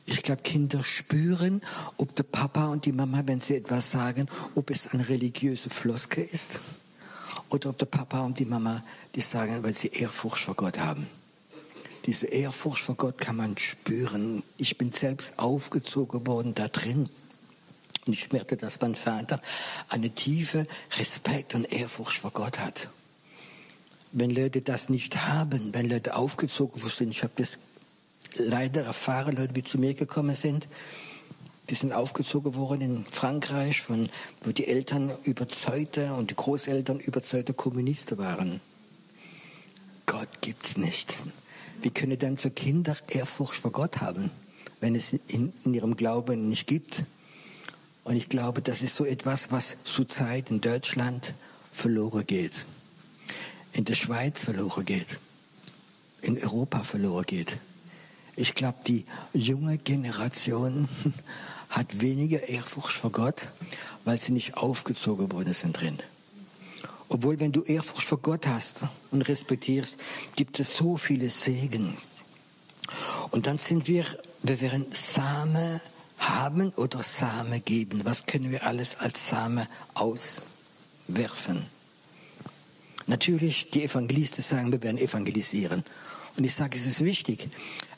Ich 0.04 0.22
glaube, 0.22 0.42
Kinder 0.42 0.82
spüren, 0.82 1.60
ob 1.96 2.14
der 2.16 2.24
Papa 2.24 2.66
und 2.66 2.86
die 2.86 2.92
Mama, 2.92 3.22
wenn 3.26 3.40
sie 3.40 3.56
etwas 3.56 3.90
sagen, 3.90 4.26
ob 4.54 4.70
es 4.70 4.88
eine 4.88 5.08
religiöse 5.08 5.70
Floske 5.70 6.22
ist 6.22 6.58
oder 7.50 7.70
ob 7.70 7.78
der 7.78 7.86
Papa 7.86 8.20
und 8.20 8.38
die 8.38 8.44
Mama 8.44 8.82
die 9.14 9.20
sagen, 9.20 9.62
weil 9.62 9.74
sie 9.74 9.88
Ehrfurcht 9.88 10.44
vor 10.44 10.54
Gott 10.54 10.78
haben. 10.78 11.06
Diese 12.06 12.26
Ehrfurcht 12.26 12.82
vor 12.82 12.96
Gott 12.96 13.18
kann 13.18 13.36
man 13.36 13.56
spüren. 13.56 14.42
Ich 14.56 14.76
bin 14.76 14.90
selbst 14.90 15.38
aufgezogen 15.38 16.26
worden 16.26 16.54
da 16.54 16.66
drin. 16.66 17.08
Und 18.04 18.12
ich 18.12 18.32
merkte, 18.32 18.56
dass 18.56 18.80
mein 18.80 18.96
Vater 18.96 19.40
eine 19.88 20.10
tiefe 20.10 20.66
Respekt 20.98 21.54
und 21.54 21.70
Ehrfurcht 21.70 22.18
vor 22.18 22.32
Gott 22.32 22.58
hat. 22.58 22.88
Wenn 24.10 24.30
Leute 24.30 24.62
das 24.62 24.88
nicht 24.88 25.28
haben, 25.28 25.72
wenn 25.72 25.88
Leute 25.88 26.16
aufgezogen 26.16 26.82
sind, 26.82 27.10
ich 27.10 27.22
habe 27.22 27.32
das 27.36 27.58
leider 28.36 28.82
erfahren, 28.82 29.36
Leute, 29.36 29.52
die 29.52 29.62
zu 29.62 29.78
mir 29.78 29.94
gekommen 29.94 30.34
sind, 30.34 30.68
die 31.70 31.74
sind 31.74 31.92
aufgezogen 31.92 32.54
worden 32.54 32.80
in 32.80 33.04
Frankreich, 33.04 33.80
von, 33.80 34.08
wo 34.42 34.52
die 34.52 34.66
Eltern 34.66 35.10
überzeugte 35.24 36.12
und 36.14 36.30
die 36.30 36.36
Großeltern 36.36 37.00
überzeugte 37.00 37.54
Kommunisten 37.54 38.18
waren. 38.18 38.60
Gott 40.06 40.28
gibt's 40.40 40.76
nicht. 40.76 41.14
Wie 41.80 41.90
können 41.90 42.18
dann 42.18 42.36
so 42.36 42.50
Kinder 42.50 42.96
Ehrfurcht 43.08 43.54
vor 43.54 43.72
Gott 43.72 44.00
haben, 44.00 44.30
wenn 44.80 44.94
es 44.94 45.12
in, 45.28 45.52
in 45.64 45.74
ihrem 45.74 45.96
Glauben 45.96 46.48
nicht 46.48 46.66
gibt? 46.66 47.04
Und 48.04 48.16
ich 48.16 48.28
glaube, 48.28 48.62
das 48.62 48.82
ist 48.82 48.96
so 48.96 49.04
etwas, 49.04 49.50
was 49.50 49.76
zurzeit 49.84 50.50
in 50.50 50.60
Deutschland 50.60 51.34
verloren 51.72 52.26
geht, 52.26 52.66
in 53.72 53.84
der 53.84 53.94
Schweiz 53.94 54.40
verloren 54.42 54.84
geht, 54.84 55.18
in 56.20 56.36
Europa 56.42 56.82
verloren 56.82 57.24
geht. 57.24 57.56
Ich 58.34 58.54
glaube, 58.54 58.78
die 58.86 59.04
junge 59.34 59.78
Generation 59.78 60.88
hat 61.68 62.00
weniger 62.00 62.48
Ehrfurcht 62.48 62.92
vor 62.92 63.12
Gott, 63.12 63.48
weil 64.04 64.20
sie 64.20 64.32
nicht 64.32 64.56
aufgezogen 64.56 65.32
worden 65.32 65.52
sind 65.52 65.80
drin. 65.80 65.98
Obwohl, 67.08 67.38
wenn 67.40 67.52
du 67.52 67.62
Ehrfurcht 67.62 68.06
vor 68.06 68.18
Gott 68.18 68.46
hast 68.46 68.76
und 69.10 69.22
respektierst, 69.22 69.98
gibt 70.34 70.58
es 70.60 70.76
so 70.76 70.96
viele 70.96 71.28
Segen. 71.28 71.96
Und 73.30 73.46
dann 73.46 73.58
sind 73.58 73.86
wir, 73.86 74.04
wir 74.42 74.60
werden 74.62 74.86
Same 74.92 75.80
haben 76.18 76.70
oder 76.70 77.02
Same 77.02 77.60
geben. 77.60 78.04
Was 78.04 78.24
können 78.24 78.50
wir 78.50 78.64
alles 78.66 78.96
als 78.98 79.28
Same 79.28 79.68
auswerfen? 79.94 81.66
Natürlich, 83.06 83.70
die 83.70 83.84
Evangelisten 83.84 84.42
sagen, 84.42 84.72
wir 84.72 84.82
werden 84.82 84.98
evangelisieren. 84.98 85.84
Und 86.36 86.44
ich 86.44 86.54
sage, 86.54 86.78
es 86.78 86.86
ist 86.86 87.04
wichtig, 87.04 87.48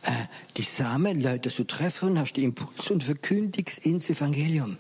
äh, 0.03 0.11
die 0.57 0.62
Samen 0.62 1.23
Leute 1.23 1.50
zu 1.50 1.64
treffen, 1.64 2.19
hast 2.19 2.35
den 2.35 2.45
Impuls 2.45 2.91
und 2.91 3.05
verkündigst 3.05 3.79
ins 3.79 4.11
Evangelium. 4.11 4.76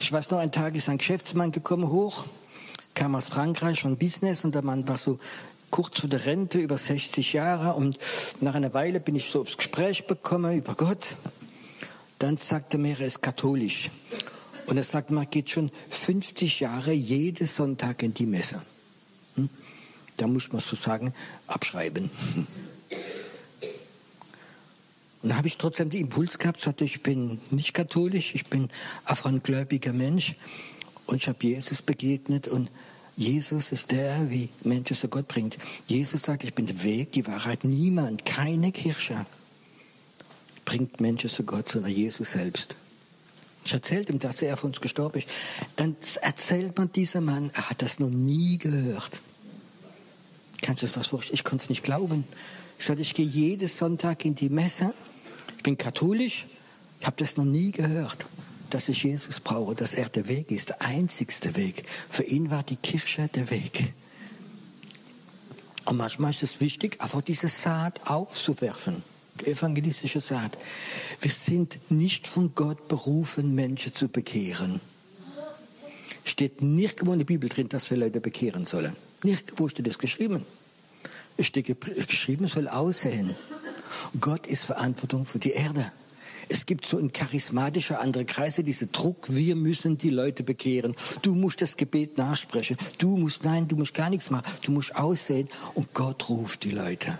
Ich 0.00 0.12
weiß 0.12 0.30
noch, 0.30 0.38
ein 0.38 0.52
Tag 0.52 0.76
ist 0.76 0.88
ein 0.88 0.98
Geschäftsmann 0.98 1.52
gekommen 1.52 1.88
hoch, 1.88 2.26
kam 2.94 3.14
aus 3.14 3.28
Frankreich 3.28 3.82
von 3.82 3.96
Business 3.96 4.44
und 4.44 4.54
der 4.54 4.62
Mann 4.62 4.86
war 4.88 4.98
so 4.98 5.18
kurz 5.70 6.00
vor 6.00 6.08
der 6.08 6.24
Rente, 6.24 6.58
über 6.58 6.78
60 6.78 7.32
Jahre 7.32 7.74
und 7.74 7.98
nach 8.40 8.54
einer 8.54 8.72
Weile 8.74 9.00
bin 9.00 9.16
ich 9.16 9.26
so 9.26 9.40
aufs 9.40 9.56
Gespräch 9.56 10.06
bekommen 10.06 10.56
über 10.56 10.74
Gott. 10.74 11.16
Dann 12.18 12.36
sagte 12.36 12.76
er 12.76 12.80
mir, 12.80 12.98
er 12.98 13.06
ist 13.06 13.22
katholisch. 13.22 13.90
Und 14.66 14.76
er 14.76 14.84
sagt, 14.84 15.10
man 15.10 15.28
geht 15.30 15.50
schon 15.50 15.70
50 15.90 16.60
Jahre 16.60 16.92
jeden 16.92 17.46
Sonntag 17.46 18.02
in 18.02 18.12
die 18.12 18.26
Messe. 18.26 18.60
Hm? 19.36 19.48
Da 20.16 20.26
muss 20.26 20.50
man 20.52 20.60
so 20.60 20.74
sagen, 20.74 21.14
abschreiben. 21.46 22.10
Und 25.22 25.30
da 25.30 25.36
habe 25.36 25.48
ich 25.48 25.58
trotzdem 25.58 25.90
den 25.90 26.02
Impuls 26.02 26.38
gehabt, 26.38 26.60
sagte, 26.60 26.84
ich 26.84 27.02
bin 27.02 27.40
nicht 27.50 27.74
katholisch, 27.74 28.34
ich 28.34 28.46
bin 28.46 28.68
gläubiger 29.42 29.92
Mensch. 29.92 30.36
Und 31.06 31.16
ich 31.16 31.28
habe 31.28 31.38
Jesus 31.40 31.82
begegnet 31.82 32.48
und 32.48 32.70
Jesus 33.16 33.72
ist 33.72 33.90
der, 33.90 34.30
wie 34.30 34.48
Menschen 34.62 34.94
zu 34.94 35.08
Gott 35.08 35.26
bringt. 35.26 35.58
Jesus 35.88 36.22
sagt, 36.22 36.44
ich 36.44 36.54
bin 36.54 36.66
der 36.66 36.82
Weg, 36.84 37.12
die 37.12 37.26
Wahrheit. 37.26 37.64
Niemand, 37.64 38.24
keine 38.24 38.70
Kirche 38.70 39.26
bringt 40.64 41.00
Menschen 41.00 41.28
zu 41.28 41.42
Gott, 41.42 41.68
sondern 41.68 41.90
Jesus 41.90 42.32
selbst. 42.32 42.76
Ich 43.64 43.72
erzählte 43.72 44.12
ihm, 44.12 44.18
dass 44.18 44.40
er 44.40 44.54
auf 44.54 44.62
uns 44.62 44.80
gestorben 44.80 45.18
ist. 45.18 45.28
Dann 45.76 45.96
erzählt 46.20 46.78
man 46.78 46.92
dieser 46.92 47.20
Mann, 47.20 47.50
er 47.54 47.70
hat 47.70 47.82
das 47.82 47.98
noch 47.98 48.10
nie 48.10 48.56
gehört. 48.56 49.20
Kannst 50.68 50.82
das 50.82 50.98
was 50.98 51.06
vorstellen? 51.06 51.34
Ich 51.34 51.44
konnte 51.44 51.62
es 51.62 51.70
nicht 51.70 51.82
glauben. 51.82 52.24
Ich 52.78 52.84
sagte, 52.84 53.00
ich 53.00 53.14
gehe 53.14 53.24
jeden 53.24 53.66
Sonntag 53.66 54.26
in 54.26 54.34
die 54.34 54.50
Messe. 54.50 54.92
Ich 55.56 55.62
bin 55.62 55.78
katholisch. 55.78 56.44
Ich 57.00 57.06
habe 57.06 57.16
das 57.16 57.38
noch 57.38 57.46
nie 57.46 57.72
gehört, 57.72 58.26
dass 58.68 58.90
ich 58.90 59.02
Jesus 59.02 59.40
brauche, 59.40 59.74
dass 59.74 59.94
er 59.94 60.10
der 60.10 60.28
Weg 60.28 60.50
ist, 60.50 60.68
der 60.68 60.82
einzigste 60.82 61.56
Weg. 61.56 61.84
Für 62.10 62.24
ihn 62.24 62.50
war 62.50 62.64
die 62.64 62.76
Kirche 62.76 63.28
der 63.28 63.48
Weg. 63.48 63.94
Und 65.86 65.96
manchmal 65.96 66.32
ist 66.32 66.42
es 66.42 66.60
wichtig, 66.60 67.00
einfach 67.00 67.22
diese 67.22 67.48
Saat 67.48 68.06
aufzuwerfen. 68.06 69.02
Evangelistische 69.46 70.20
Saat. 70.20 70.58
Wir 71.22 71.30
sind 71.30 71.78
nicht 71.90 72.28
von 72.28 72.54
Gott 72.54 72.88
berufen, 72.88 73.54
Menschen 73.54 73.94
zu 73.94 74.08
bekehren. 74.08 74.82
Steht 76.28 76.60
nirgendwo 76.62 77.14
in 77.14 77.20
der 77.20 77.26
Bibel 77.26 77.48
drin, 77.48 77.70
dass 77.70 77.88
wir 77.90 77.96
Leute 77.96 78.20
bekehren 78.20 78.66
sollen. 78.66 78.94
Nirgendwo 79.24 79.66
steht 79.68 79.86
das 79.86 79.98
geschrieben. 79.98 80.44
Es 81.38 81.46
steht 81.46 81.74
geschrieben, 82.06 82.44
es 82.44 82.52
soll 82.52 82.68
aussehen. 82.68 83.34
Gott 84.20 84.46
ist 84.46 84.64
Verantwortung 84.64 85.24
für 85.24 85.38
die 85.38 85.52
Erde. 85.52 85.90
Es 86.50 86.66
gibt 86.66 86.84
so 86.84 86.98
in 86.98 87.12
charismatischer 87.12 88.00
andere 88.00 88.26
Kreise 88.26 88.62
diese 88.62 88.88
Druck, 88.88 89.26
wir 89.30 89.56
müssen 89.56 89.96
die 89.96 90.10
Leute 90.10 90.42
bekehren. 90.42 90.94
Du 91.22 91.34
musst 91.34 91.62
das 91.62 91.78
Gebet 91.78 92.18
nachsprechen. 92.18 92.76
Du 92.98 93.16
musst, 93.16 93.44
nein, 93.44 93.66
du 93.66 93.76
musst 93.76 93.94
gar 93.94 94.10
nichts 94.10 94.28
machen. 94.28 94.44
Du 94.62 94.72
musst 94.72 94.96
aussehen 94.96 95.48
und 95.74 95.94
Gott 95.94 96.28
ruft 96.28 96.64
die 96.64 96.72
Leute. 96.72 97.18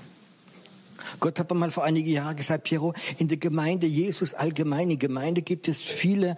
Gott 1.18 1.38
hat 1.38 1.50
mal 1.54 1.70
vor 1.70 1.84
einigen 1.84 2.10
Jahren 2.10 2.36
gesagt, 2.36 2.64
Piero, 2.64 2.92
in 3.16 3.28
der 3.28 3.38
Gemeinde 3.38 3.86
Jesus 3.86 4.34
allgemein, 4.34 4.90
in 4.90 4.98
Gemeinde 4.98 5.40
gibt 5.40 5.66
es 5.66 5.80
viele 5.80 6.36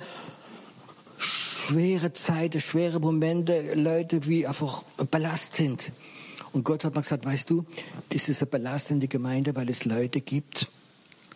schwere 1.70 2.12
Zeiten, 2.12 2.60
schwere 2.60 2.98
Momente, 2.98 3.74
Leute, 3.74 4.26
wie 4.26 4.44
einfach 4.44 4.82
Ballast 5.08 5.54
sind. 5.54 5.92
Und 6.52 6.64
Gott 6.64 6.84
hat 6.84 6.96
mal 6.96 7.02
gesagt, 7.02 7.24
weißt 7.24 7.48
du, 7.48 7.64
das 8.08 8.28
ist 8.28 8.42
eine 8.42 8.50
belastende 8.50 9.06
Gemeinde, 9.06 9.54
weil 9.54 9.70
es 9.70 9.84
Leute 9.84 10.20
gibt, 10.20 10.68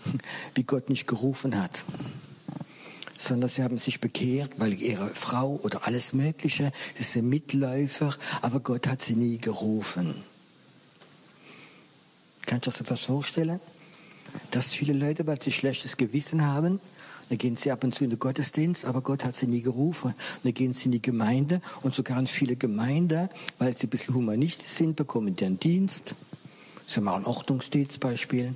wie 0.57 0.64
Gott 0.64 0.91
nicht 0.91 1.07
gerufen 1.07 1.57
hat. 1.57 1.85
Sondern 3.17 3.49
sie 3.49 3.62
haben 3.62 3.79
sich 3.79 4.00
bekehrt, 4.00 4.55
weil 4.59 4.73
ihre 4.73 5.09
Frau 5.11 5.61
oder 5.62 5.87
alles 5.87 6.12
Mögliche, 6.14 6.73
das 6.99 7.12
sind 7.12 7.29
Mitläufer, 7.29 8.12
aber 8.43 8.59
Gott 8.59 8.88
hat 8.88 9.03
sie 9.03 9.14
nie 9.14 9.38
gerufen. 9.38 10.17
Kannst 12.45 12.67
du 12.67 12.71
dir 12.73 12.88
das 12.88 13.03
vorstellen? 13.03 13.61
Dass 14.50 14.75
viele 14.75 14.95
Leute, 14.95 15.29
weil 15.29 15.41
sie 15.41 15.53
schlechtes 15.53 15.97
Gewissen 15.97 16.45
haben, 16.45 16.81
dann 17.28 17.38
gehen 17.38 17.57
sie 17.57 17.71
ab 17.71 17.85
und 17.85 17.95
zu 17.95 18.04
in 18.04 18.11
den 18.11 18.19
Gottesdienst, 18.19 18.85
aber 18.85 19.00
Gott 19.00 19.25
hat 19.25 19.35
sie 19.35 19.47
nie 19.47 19.62
gerufen. 19.62 20.14
Dann 20.43 20.54
gehen 20.54 20.73
sie 20.73 20.87
in 20.87 20.93
die 20.93 21.02
Gemeinde 21.02 21.61
und 21.83 21.95
sogar 21.95 22.19
in 22.19 22.26
viele 22.26 22.57
Gemeinden, 22.57 23.28
weil 23.59 23.76
sie 23.76 23.87
ein 23.87 23.90
bisschen 23.90 24.14
humanistisch 24.14 24.69
sind, 24.69 24.97
bekommen 24.97 25.35
die 25.35 25.45
einen 25.45 25.59
Dienst. 25.59 26.14
Sie 26.87 27.00
machen 27.00 27.25
Ordnungsdienst 27.25 28.00
Beispiel. 28.00 28.54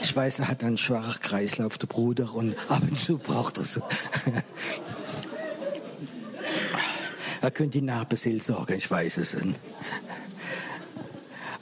ich 0.00 0.14
weiß, 0.14 0.38
er 0.40 0.48
hat 0.48 0.62
einen 0.62 0.76
schwachen 0.78 1.20
Kreislauf, 1.20 1.78
der 1.78 1.86
Bruder, 1.88 2.34
und 2.34 2.54
ab 2.68 2.82
und 2.82 2.98
zu 2.98 3.18
braucht 3.18 3.58
er 3.58 3.64
so. 3.64 3.82
er 7.40 7.50
könnte 7.50 7.78
die 7.78 7.84
Nachbeseelsorge, 7.84 8.74
ich 8.76 8.90
weiß 8.90 9.16
es. 9.18 9.36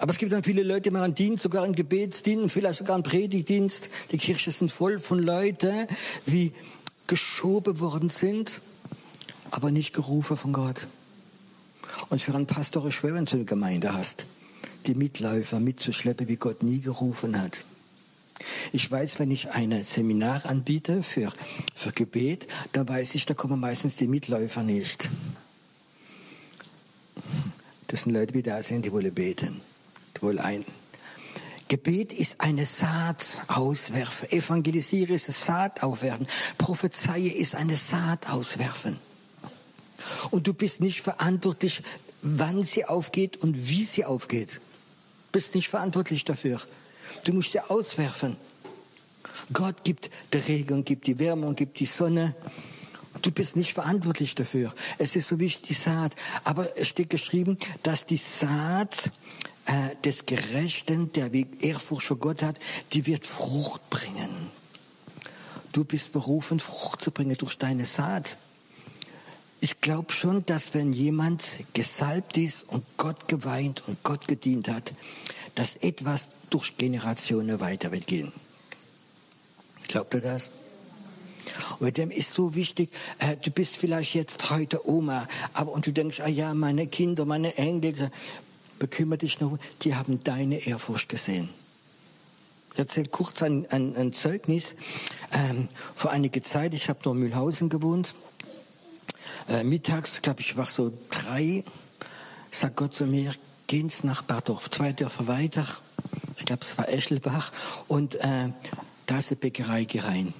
Aber 0.03 0.11
es 0.11 0.19
gibt 0.19 0.33
dann 0.33 0.43
viele 0.43 0.65
Leute, 0.65 0.81
die 0.81 0.91
machen 0.91 1.15
Dienst, 1.15 1.45
sogar 1.45 1.63
einen 1.63 1.77
Gebetsdienst, 1.77 2.53
vielleicht 2.53 2.81
sogar 2.81 2.97
einen 2.97 3.05
Predigtdienst. 3.05 3.89
Die 4.11 4.19
Kirche 4.19 4.51
sind 4.51 4.73
voll 4.73 4.99
von 4.99 5.21
Leuten, 5.21 5.87
wie 6.27 6.51
geschoben 7.07 7.79
worden 7.79 8.11
sind, 8.11 8.61
aber 9.53 9.71
nicht 9.71 9.95
gerufen 9.95 10.37
von 10.37 10.53
Gott. 10.53 10.89
Und 12.11 12.21
für 12.21 12.35
einen 12.35 12.49
Pastor 12.49 12.85
ist 12.89 12.95
schwer, 12.95 13.15
wenn 13.15 13.27
du 13.27 13.37
eine 13.37 13.45
Gemeinde 13.45 13.95
hast, 13.95 14.27
die 14.87 14.97
Mitläufer 14.97 15.61
mitzuschleppen, 15.61 16.27
wie 16.27 16.37
Gott 16.37 16.65
nie 16.65 16.81
gerufen 16.81 17.41
hat. 17.41 17.65
Ich 18.73 18.91
weiß, 18.91 19.21
wenn 19.21 19.31
ich 19.31 19.51
ein 19.51 19.85
Seminar 19.85 20.45
anbiete 20.47 21.05
für, 21.05 21.33
für 21.77 21.93
Gebet, 21.93 22.49
dann 22.73 22.89
weiß 22.89 23.15
ich, 23.15 23.25
da 23.25 23.35
kommen 23.35 23.61
meistens 23.61 23.95
die 23.95 24.09
Mitläufer 24.09 24.65
nicht. 24.65 25.09
Das 27.87 28.03
sind 28.03 28.15
Leute, 28.15 28.33
die 28.33 28.43
da 28.43 28.61
sind, 28.65 28.85
die 28.85 28.91
wollen 28.91 29.15
beten 29.15 29.61
wohl 30.23 30.39
ein. 30.39 30.65
Gebet 31.69 32.13
ist 32.13 32.41
eine 32.41 32.67
Saat 32.67 33.27
auswerfen. 33.49 34.31
Evangelisiere 34.31 35.15
ist 35.15 35.27
eine 35.27 35.35
Saat 35.35 35.83
aufwerfen. 35.83 36.27
Prophezeie 36.59 37.33
ist 37.33 37.55
eine 37.55 37.77
Saat 37.77 38.29
auswerfen. 38.29 38.99
Und 40.31 40.47
du 40.47 40.53
bist 40.53 40.81
nicht 40.81 41.01
verantwortlich, 41.01 41.83
wann 42.21 42.63
sie 42.63 42.85
aufgeht 42.85 43.39
und 43.39 43.69
wie 43.69 43.85
sie 43.85 44.05
aufgeht. 44.05 44.57
Du 44.57 45.33
bist 45.33 45.55
nicht 45.55 45.69
verantwortlich 45.69 46.25
dafür. 46.25 46.61
Du 47.25 47.33
musst 47.33 47.53
sie 47.53 47.61
auswerfen. 47.61 48.37
Gott 49.53 49.85
gibt 49.85 50.11
die 50.33 50.39
Regen, 50.39 50.85
gibt 50.85 51.07
die 51.07 51.19
Wärme 51.19 51.47
und 51.47 51.57
gibt 51.57 51.81
die 51.81 51.87
Sonne. 51.87 52.35
Du 53.23 53.31
bist 53.31 53.57
nicht 53.57 53.75
verantwortlich 53.75 54.35
dafür. 54.35 54.73
Es 54.99 55.17
ist 55.17 55.29
so 55.29 55.39
wichtig, 55.39 55.69
die 55.69 55.75
Saat. 55.75 56.17
Aber 56.45 56.77
es 56.77 56.89
steht 56.89 57.11
geschrieben, 57.11 57.57
dass 57.83 58.05
die 58.05 58.19
Saat 58.19 59.11
äh, 59.67 59.97
des 60.05 60.27
Gerechten, 60.27 61.13
der 61.13 61.33
wie 61.33 61.47
Ehrfurcht 61.61 62.07
vor 62.07 62.19
Gott 62.19 62.43
hat, 62.43 62.59
die 62.93 63.07
wird 63.07 63.27
Frucht 63.27 63.89
bringen. 63.91 64.31
Du 65.73 65.85
bist 65.85 66.13
berufen, 66.13 66.61
Frucht 66.61 67.03
zu 67.03 67.11
bringen 67.11 67.37
durch 67.37 67.57
deine 67.57 67.87
Saat. 67.87 68.37
Ich 69.61 69.81
glaube 69.81 70.13
schon, 70.13 70.45
dass 70.45 70.75
wenn 70.75 70.93
jemand 70.93 71.45
gesalbt 71.73 72.37
ist 72.37 72.69
und 72.69 72.85
Gott 72.97 73.29
geweint 73.29 73.87
und 73.87 74.03
Gott 74.03 74.27
gedient 74.27 74.69
hat, 74.69 74.93
dass 75.55 75.77
etwas 75.77 76.29
durch 76.51 76.77
Generationen 76.77 77.61
weiter 77.61 77.93
wird 77.93 78.07
gehen. 78.07 78.33
Glaubt 79.87 80.15
ihr 80.15 80.21
das? 80.21 80.51
Und 81.79 81.97
dem 81.97 82.11
ist 82.11 82.33
so 82.33 82.55
wichtig, 82.55 82.91
äh, 83.19 83.37
du 83.37 83.51
bist 83.51 83.77
vielleicht 83.77 84.15
jetzt 84.15 84.51
heute 84.51 84.89
Oma, 84.89 85.27
aber 85.55 85.73
und 85.73 85.87
du 85.87 85.93
denkst, 85.93 86.21
ah 86.21 86.29
ja, 86.29 86.55
meine 86.55 86.87
Kinder, 86.87 87.25
meine 87.25 87.57
Enkel, 87.57 88.11
bekümmere 88.83 89.19
dich 89.19 89.39
nur, 89.39 89.61
die 89.83 89.95
haben 89.95 90.25
deine 90.25 90.67
Ehrfurcht 90.67 91.09
gesehen. 91.09 91.49
Ich 92.73 92.81
erzähle 92.81 93.07
kurz 93.07 93.41
ein, 93.41 93.65
ein, 93.71 93.95
ein 93.95 94.13
Zeugnis. 94.13 94.75
Ähm, 95.33 95.69
vor 95.95 96.11
einiger 96.11 96.43
Zeit, 96.43 96.75
ich 96.75 96.89
habe 96.89 96.99
noch 97.05 97.13
in 97.13 97.21
Mühlhausen 97.21 97.69
gewohnt. 97.69 98.17
Äh, 99.49 99.63
mittags, 99.63 100.21
glaube 100.21 100.41
ich, 100.41 100.57
war 100.57 100.65
so 100.65 100.93
drei. 101.11 101.63
sagt 102.51 102.75
Gott 102.75 102.93
zu 102.93 103.07
mir, 103.07 103.33
gehen 103.69 103.89
Sie 103.89 104.05
nach 104.05 104.23
Bardorf, 104.23 104.69
zwei 104.69 104.93
Dörfer 104.93 105.29
weiter, 105.29 105.65
ich 106.39 106.45
glaube 106.45 106.63
es 106.63 106.77
war 106.77 106.89
Eschelbach, 106.89 107.53
und 107.87 108.17
äh, 108.17 108.49
da 109.07 109.19
ist 109.19 109.31
eine 109.31 109.37
Bäckerei 109.37 109.85
gerein. 109.85 110.35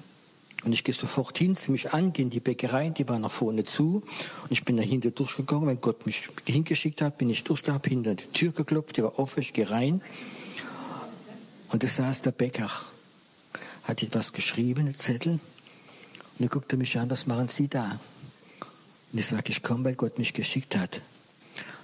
Und 0.63 0.71
ich 0.71 0.83
gehe 0.83 0.95
sofort 0.95 1.37
hin, 1.37 1.55
zieh 1.55 1.71
mich 1.71 1.93
an, 1.93 2.13
gehe 2.13 2.23
in 2.23 2.29
die 2.29 2.39
Bäckerei, 2.39 2.89
die 2.89 3.07
war 3.09 3.19
nach 3.19 3.31
vorne 3.31 3.65
zu. 3.65 4.01
Und 4.43 4.51
ich 4.51 4.63
bin 4.63 4.77
dahinter 4.77 5.11
durchgegangen. 5.11 5.67
Wenn 5.67 5.81
Gott 5.81 6.05
mich 6.05 6.29
hingeschickt 6.47 7.01
hat, 7.01 7.17
bin 7.17 7.29
ich 7.29 7.43
durchgehabt, 7.43 7.87
hinter 7.87 8.15
die 8.15 8.27
Tür 8.27 8.51
geklopft, 8.53 8.95
die 8.97 9.03
war 9.03 9.19
offen, 9.19 9.41
ich 9.41 9.51
gehe 9.51 9.69
rein. 9.69 10.01
Und 11.69 11.83
da 11.83 11.87
saß 11.87 12.21
der 12.21 12.31
Bäcker, 12.31 12.69
hat 13.83 14.03
etwas 14.03 14.31
geschrieben, 14.31 14.81
einen 14.81 14.95
Zettel. 14.95 15.33
Und 15.33 16.45
er 16.45 16.49
guckte 16.49 16.77
mich 16.77 16.97
an, 16.97 17.09
was 17.09 17.25
machen 17.25 17.49
Sie 17.49 17.67
da? 17.67 17.99
Und 19.11 19.19
ich 19.19 19.25
sage, 19.25 19.49
ich 19.49 19.61
komme, 19.63 19.85
weil 19.85 19.95
Gott 19.95 20.17
mich 20.17 20.33
geschickt 20.33 20.77
hat. 20.77 21.01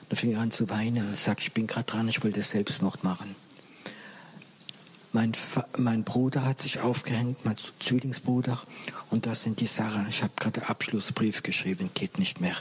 Da 0.07 0.15
fing 0.15 0.31
er 0.31 0.39
an 0.39 0.51
zu 0.51 0.69
weinen 0.69 1.07
und 1.07 1.17
sagt, 1.17 1.41
ich 1.41 1.51
bin 1.51 1.67
gerade 1.67 1.85
dran, 1.85 2.07
ich 2.07 2.23
wollte 2.23 2.41
Selbstmord 2.41 3.03
machen. 3.03 3.35
Mein, 5.11 5.31
mein 5.77 6.03
Bruder 6.03 6.45
hat 6.45 6.61
sich 6.61 6.79
aufgehängt, 6.79 7.43
mein 7.43 7.55
Zwillingsbruder, 7.57 8.61
und 9.09 9.25
das 9.25 9.41
sind 9.41 9.59
die 9.59 9.65
Sachen. 9.65 10.07
Ich 10.07 10.21
habe 10.21 10.33
gerade 10.35 10.69
Abschlussbrief 10.69 11.41
geschrieben, 11.41 11.89
geht 11.93 12.19
nicht 12.19 12.41
mehr. 12.41 12.55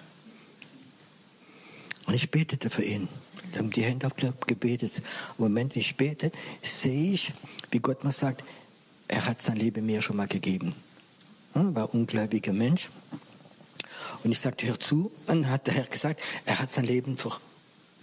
Und 2.07 2.15
ich 2.15 2.31
betete 2.31 2.71
für 2.71 2.83
ihn. 2.83 3.07
Wir 3.51 3.59
haben 3.59 3.71
die 3.71 3.83
Hände 3.83 4.07
auf 4.07 4.15
gebetet. 4.47 4.97
Im 5.37 5.45
Moment, 5.45 5.75
wie 5.75 5.81
ich 5.81 5.97
bete, 5.97 6.33
sehe 6.63 7.13
ich, 7.13 7.35
wie 7.71 7.81
Gott 7.81 8.05
mir 8.05 8.13
sagt, 8.13 8.45
er 9.09 9.27
hat 9.27 9.43
sein 9.43 9.57
Leben 9.57 9.85
mir 9.85 10.01
schon 10.01 10.17
mal 10.17 10.27
gegeben. 10.27 10.75
Er 11.55 11.75
war 11.75 11.95
ungläubiger 11.95 12.53
Mensch. 12.53 12.89
Und 14.25 14.31
ich 14.31 14.39
sagte, 14.39 14.67
hör 14.67 14.79
zu. 14.79 15.13
Und 15.27 15.29
dann 15.29 15.51
hat 15.51 15.67
der 15.67 15.75
Herr 15.75 15.85
gesagt, 15.85 16.23
er 16.45 16.59
hat 16.59 16.73
sein 16.73 16.85
Leben 16.85 17.19
für 17.19 17.39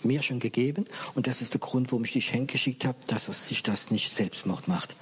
mir 0.05 0.21
schon 0.21 0.39
gegeben 0.39 0.85
und 1.13 1.27
das 1.27 1.41
ist 1.41 1.53
der 1.53 1.59
Grund, 1.59 1.91
warum 1.91 2.05
ich 2.05 2.13
dich 2.13 2.29
hingeschickt 2.29 2.85
habe, 2.85 2.97
dass 3.07 3.27
er 3.27 3.33
sich 3.33 3.63
das 3.63 3.91
nicht 3.91 4.15
Selbstmord 4.15 4.67
macht. 4.67 4.95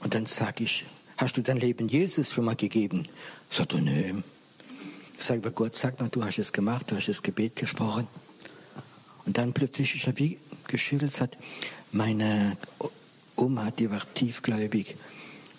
Und 0.00 0.14
dann 0.14 0.26
sage 0.26 0.64
ich, 0.64 0.84
hast 1.16 1.36
du 1.36 1.42
dein 1.42 1.56
Leben 1.56 1.88
Jesus 1.88 2.30
schon 2.30 2.44
mal 2.44 2.56
gegeben? 2.56 3.06
Sagt 3.50 3.74
er, 3.74 3.80
nö. 3.80 4.22
Ich 5.18 5.24
sage, 5.24 5.50
Gott 5.50 5.76
sagt, 5.76 6.00
na, 6.00 6.08
du 6.08 6.24
hast 6.24 6.38
es 6.38 6.52
gemacht, 6.52 6.90
du 6.90 6.96
hast 6.96 7.08
das 7.08 7.22
Gebet 7.22 7.56
gesprochen. 7.56 8.06
Und 9.24 9.38
dann 9.38 9.52
plötzlich, 9.52 9.94
ich 9.94 10.06
habe 10.06 10.36
geschüttelt, 10.66 11.12
sagt, 11.12 11.38
meine 11.92 12.56
Oma, 13.36 13.70
die 13.70 13.90
war 13.90 14.02
tiefgläubig. 14.14 14.96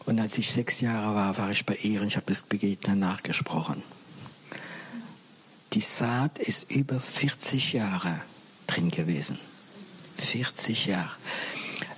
Und 0.05 0.19
als 0.19 0.37
ich 0.37 0.51
sechs 0.51 0.81
Jahre 0.81 1.15
war, 1.15 1.37
war 1.37 1.51
ich 1.51 1.65
bei 1.65 1.75
ihr 1.75 2.01
und 2.01 2.07
ich 2.07 2.15
habe 2.15 2.27
das 2.27 2.47
Gebet 2.47 2.79
danach 2.83 3.23
gesprochen. 3.23 3.81
Die 5.73 5.81
Saat 5.81 6.39
ist 6.39 6.69
über 6.69 6.99
40 6.99 7.73
Jahre 7.73 8.21
drin 8.67 8.89
gewesen. 8.89 9.37
40 10.17 10.85
Jahre. 10.87 11.11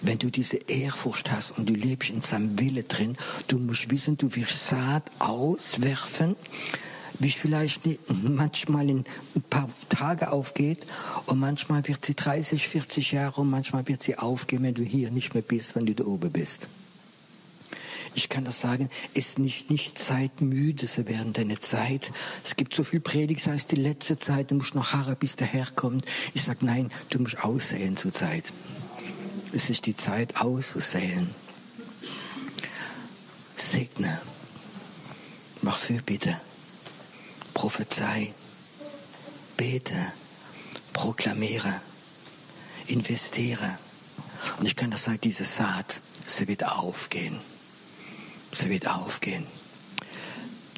Wenn 0.01 0.19
du 0.19 0.29
diese 0.29 0.57
Ehrfurcht 0.57 1.31
hast 1.31 1.51
und 1.51 1.69
du 1.69 1.73
lebst 1.73 2.09
in 2.09 2.21
seinem 2.21 2.59
Wille 2.59 2.83
drin, 2.83 3.17
du 3.47 3.57
musst 3.57 3.89
wissen, 3.89 4.17
du 4.17 4.35
wirst 4.35 4.67
Saat 4.67 5.11
auswerfen, 5.19 6.35
wie 7.19 7.29
es 7.29 7.35
vielleicht 7.35 7.81
manchmal 8.07 8.89
in 8.89 9.03
ein 9.35 9.41
paar 9.49 9.67
Tage 9.89 10.31
aufgeht 10.31 10.85
und 11.25 11.39
manchmal 11.39 11.87
wird 11.87 12.05
sie 12.05 12.13
30, 12.13 12.67
40 12.67 13.11
Jahre 13.11 13.41
und 13.41 13.49
manchmal 13.49 13.87
wird 13.87 14.03
sie 14.03 14.17
aufgehen, 14.17 14.63
wenn 14.63 14.75
du 14.75 14.83
hier 14.83 15.09
nicht 15.09 15.33
mehr 15.33 15.43
bist, 15.43 15.75
wenn 15.75 15.87
du 15.87 15.95
da 15.95 16.05
oben 16.05 16.31
bist. 16.31 16.67
Ich 18.17 18.29
kann 18.29 18.45
das 18.45 18.59
sagen, 18.61 18.89
es 19.13 19.27
ist 19.27 19.37
nicht, 19.37 19.69
nicht 19.69 19.99
Zeit, 19.99 20.41
müde 20.41 20.87
zu 20.87 21.05
werden, 21.05 21.33
deine 21.33 21.59
Zeit. 21.59 22.11
Es 22.43 22.55
gibt 22.55 22.73
so 22.73 22.83
viel 22.83 22.99
Predigt, 22.99 23.45
das 23.45 23.53
heißt, 23.53 23.71
die 23.71 23.75
letzte 23.75 24.17
Zeit, 24.17 24.49
du 24.49 24.55
musst 24.55 24.73
noch 24.73 24.93
harren, 24.93 25.15
bis 25.19 25.35
der 25.35 25.45
Herr 25.45 25.67
kommt. 25.75 26.03
Ich 26.33 26.41
sage, 26.41 26.65
nein, 26.65 26.89
du 27.11 27.19
musst 27.19 27.43
aussehen 27.43 27.95
zur 27.95 28.11
Zeit. 28.11 28.51
Es 29.53 29.69
ist 29.69 29.85
die 29.85 29.95
Zeit, 29.95 30.41
auszusehen. 30.41 31.29
Segne. 33.55 34.19
Mach 35.61 35.77
Fürbitte. 35.77 36.41
Prophezei. 37.53 38.33
Bete. 39.57 40.11
Proklamiere. 40.91 41.81
Investiere. 42.87 43.77
Und 44.57 44.65
ich 44.65 44.75
kann 44.75 44.89
das 44.89 45.03
sagen, 45.03 45.21
diese 45.23 45.43
Saat, 45.43 46.01
sie 46.25 46.47
wird 46.47 46.65
aufgehen 46.65 47.39
sie 48.51 48.69
wird 48.69 48.87
aufgehen. 48.87 49.45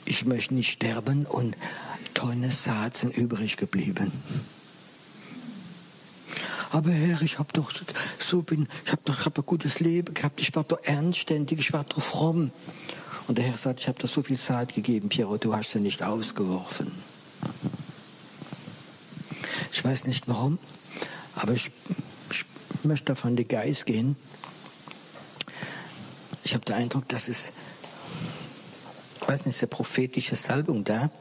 Ich 0.05 0.25
möchte 0.25 0.53
nicht 0.53 0.71
sterben 0.71 1.25
und 1.25 1.55
Saat 2.49 2.97
sind 2.97 3.15
übrig 3.15 3.55
geblieben. 3.55 4.11
Aber 6.71 6.91
Herr, 6.91 7.21
ich 7.21 7.39
habe 7.39 7.49
doch 7.53 7.71
so 8.19 8.41
bin, 8.41 8.67
ich 8.85 8.91
habe 8.91 9.01
doch 9.05 9.25
hab 9.25 9.37
ein 9.37 9.45
gutes 9.45 9.79
Leben 9.79 10.13
gehabt, 10.13 10.39
ich 10.39 10.55
war 10.55 10.63
doch 10.63 10.79
ernstständig, 10.83 11.59
ich 11.59 11.73
war 11.73 11.83
doch 11.83 12.01
fromm. 12.01 12.51
Und 13.27 13.37
der 13.37 13.45
Herr 13.45 13.57
sagt, 13.57 13.79
ich 13.79 13.87
habe 13.87 13.99
dir 13.99 14.07
so 14.07 14.21
viel 14.21 14.37
Saat 14.37 14.75
gegeben, 14.75 15.09
Piero, 15.09 15.37
du 15.37 15.55
hast 15.55 15.71
sie 15.71 15.79
nicht 15.79 16.03
ausgeworfen. 16.03 16.91
Ich 19.71 19.83
weiß 19.83 20.05
nicht 20.05 20.27
warum, 20.27 20.59
aber 21.35 21.53
ich, 21.53 21.71
ich 22.31 22.45
möchte 22.83 23.05
davon 23.05 23.35
den 23.35 23.47
Geist 23.47 23.85
gehen. 23.85 24.15
Ich 26.49 26.55
habe 26.55 26.65
den 26.65 26.77
Eindruck, 26.77 27.07
dass 27.09 27.27
es, 27.27 27.51
ich 29.21 29.27
weiß 29.27 29.45
nicht, 29.45 29.55
ist 29.55 29.61
eine 29.61 29.67
prophetische 29.67 30.35
Salbung 30.35 30.83
da, 30.83 31.11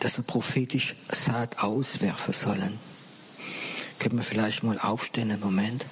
dass 0.00 0.18
wir 0.18 0.24
prophetisch 0.24 0.94
Saat 1.10 1.62
auswerfen 1.62 2.34
sollen. 2.34 2.78
Können 3.98 4.18
wir 4.18 4.24
vielleicht 4.24 4.62
mal 4.62 4.78
aufstehen 4.78 5.30
im 5.30 5.40
Moment? 5.40 5.86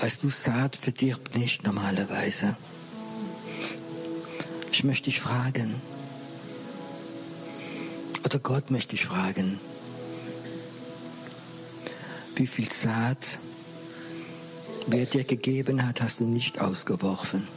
Weißt 0.00 0.22
du, 0.22 0.28
Saat 0.28 0.76
verdirbt 0.76 1.34
nicht 1.34 1.64
normalerweise. 1.64 2.58
Ich 4.70 4.84
möchte 4.84 5.06
dich 5.06 5.20
fragen, 5.20 5.80
oder 8.30 8.38
Gott 8.38 8.70
möchte 8.70 8.94
ich 8.94 9.06
fragen, 9.06 9.58
wie 12.36 12.46
viel 12.46 12.70
Saat, 12.70 13.40
wer 14.86 15.04
dir 15.04 15.24
gegeben 15.24 15.84
hat, 15.84 16.00
hast 16.00 16.20
du 16.20 16.24
nicht 16.24 16.60
ausgeworfen. 16.60 17.48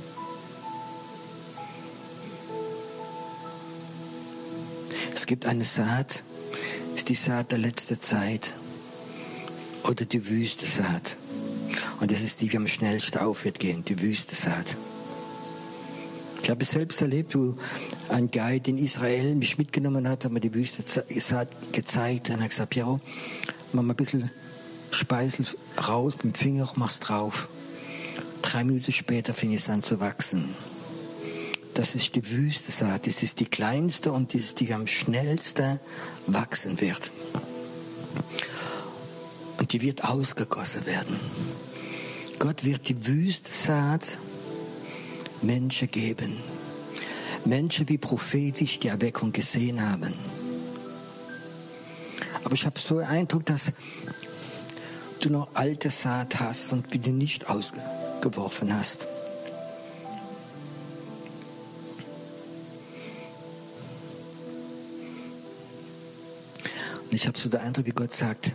Es 5.13 5.27
gibt 5.27 5.45
eine 5.45 5.63
Saat, 5.63 6.23
ist 6.95 7.07
die 7.07 7.13
Saat 7.13 7.51
der 7.51 7.59
letzten 7.59 8.01
Zeit 8.01 8.55
oder 9.83 10.05
die 10.05 10.27
Wüste 10.27 10.65
Saat. 10.65 11.17
Und 11.99 12.09
das 12.09 12.21
ist 12.21 12.41
die, 12.41 12.49
die 12.49 12.57
am 12.57 12.67
schnellsten 12.67 13.19
auf 13.19 13.45
wird 13.45 13.59
gehen, 13.59 13.85
die 13.85 14.01
Wüste 14.01 14.33
Saat. 14.33 14.75
Ich 16.43 16.49
habe 16.49 16.61
es 16.61 16.71
selbst 16.71 17.01
erlebt, 17.01 17.35
wo 17.35 17.55
ein 18.09 18.29
Guide 18.29 18.69
in 18.69 18.77
Israel 18.77 19.33
mich 19.35 19.57
mitgenommen 19.57 20.09
hat, 20.09 20.25
hat 20.25 20.31
mir 20.31 20.41
die 20.41 20.53
Wüste 20.53 20.83
gezeigt 21.71 22.29
und 22.29 22.41
hat 22.43 22.49
gesagt, 22.49 22.71
Piero, 22.71 22.99
mach 23.71 23.81
mal 23.81 23.93
ein 23.93 23.95
bisschen 23.95 24.29
Speisel 24.91 25.45
raus 25.87 26.15
mit 26.17 26.23
dem 26.23 26.33
Finger, 26.35 26.69
mach's 26.75 26.99
drauf. 26.99 27.47
Drei 28.41 28.65
Minuten 28.65 28.91
später 28.91 29.33
fing 29.33 29.53
es 29.53 29.69
an 29.69 29.83
zu 29.83 30.01
wachsen. 30.01 30.53
Das 31.75 31.95
ist 31.95 32.13
die 32.13 32.29
Wüste 32.29 32.73
Saat. 32.73 33.07
Das 33.07 33.23
ist 33.23 33.39
die 33.39 33.45
kleinste 33.45 34.11
und 34.11 34.33
die, 34.33 34.39
die 34.39 34.73
am 34.73 34.85
schnellsten 34.85 35.79
wachsen 36.27 36.81
wird. 36.81 37.09
Und 39.59 39.71
die 39.71 39.81
wird 39.81 40.03
ausgegossen 40.03 40.85
werden. 40.85 41.17
Gott 42.37 42.65
wird 42.65 42.89
die 42.89 43.07
Wüste 43.07 43.49
Saat 43.49 44.17
Menschen 45.43 45.89
geben. 45.91 46.37
Menschen, 47.45 47.85
die 47.85 47.97
prophetisch 47.97 48.79
die 48.79 48.87
Erweckung 48.87 49.31
gesehen 49.31 49.81
haben. 49.81 50.13
Aber 52.43 52.53
ich 52.53 52.65
habe 52.65 52.79
so 52.79 52.99
den 52.99 53.07
Eindruck, 53.07 53.45
dass 53.45 53.71
du 55.19 55.29
noch 55.29 55.49
alte 55.53 55.89
Saat 55.89 56.39
hast 56.39 56.71
und 56.71 56.85
du 56.93 57.11
nicht 57.11 57.49
ausgeworfen 57.49 58.75
hast. 58.75 59.07
Und 67.05 67.13
ich 67.13 67.27
habe 67.27 67.37
so 67.37 67.49
den 67.49 67.61
Eindruck, 67.61 67.85
wie 67.85 67.91
Gott 67.91 68.13
sagt, 68.13 68.51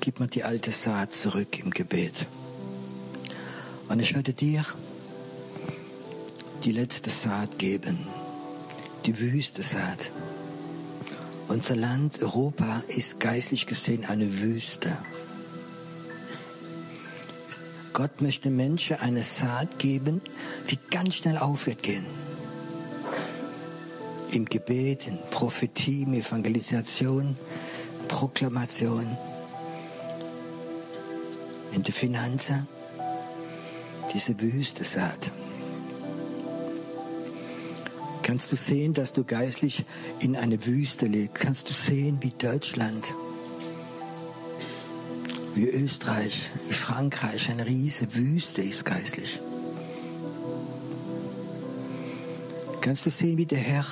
gib 0.00 0.20
mir 0.20 0.26
die 0.26 0.44
alte 0.44 0.70
Saat 0.70 1.14
zurück 1.14 1.58
im 1.60 1.70
Gebet. 1.70 2.26
Und 3.88 4.00
ich 4.00 4.14
werde 4.14 4.32
dir 4.32 4.64
die 6.64 6.72
letzte 6.72 7.10
Saat 7.10 7.58
geben, 7.58 7.98
die 9.04 9.18
Wüste 9.18 9.62
Saat. 9.62 10.12
Unser 11.48 11.74
Land 11.74 12.22
Europa 12.22 12.82
ist 12.86 13.18
geistlich 13.18 13.66
gesehen 13.66 14.04
eine 14.04 14.40
Wüste. 14.40 14.96
Gott 17.92 18.20
möchte 18.20 18.48
Menschen 18.48 18.96
eine 19.00 19.24
Saat 19.24 19.80
geben, 19.80 20.22
die 20.70 20.78
ganz 20.90 21.16
schnell 21.16 21.36
aufwärts 21.36 21.82
gehen. 21.82 22.06
Im 24.30 24.44
Gebet, 24.44 25.08
in 25.08 25.18
Prophetie, 25.30 26.02
in 26.02 26.14
Evangelisation, 26.14 27.34
Proklamation, 28.06 29.06
in 31.72 31.82
der 31.82 31.92
Finanzen, 31.92 32.68
diese 34.14 34.40
Wüste 34.40 34.84
Saat. 34.84 35.32
Kannst 38.22 38.52
du 38.52 38.56
sehen, 38.56 38.94
dass 38.94 39.12
du 39.12 39.24
geistlich 39.24 39.84
in 40.20 40.36
eine 40.36 40.64
Wüste 40.64 41.06
lebst? 41.06 41.34
Kannst 41.34 41.68
du 41.68 41.72
sehen, 41.72 42.18
wie 42.20 42.30
Deutschland 42.30 43.14
wie 45.54 45.68
Österreich, 45.68 46.50
wie 46.68 46.74
Frankreich 46.74 47.50
eine 47.50 47.66
riesige 47.66 48.14
Wüste 48.14 48.62
ist 48.62 48.84
geistlich. 48.84 49.40
Kannst 52.80 53.06
du 53.06 53.10
sehen, 53.10 53.36
wie 53.36 53.46
der 53.46 53.58
Herr 53.58 53.84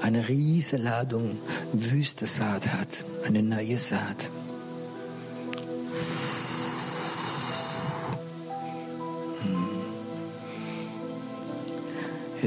eine 0.00 0.28
riesige 0.28 0.82
Ladung 0.82 1.38
Wüste 1.72 2.26
Saat 2.26 2.68
hat, 2.68 3.04
eine 3.24 3.42
neue 3.42 3.78
Saat. 3.78 4.30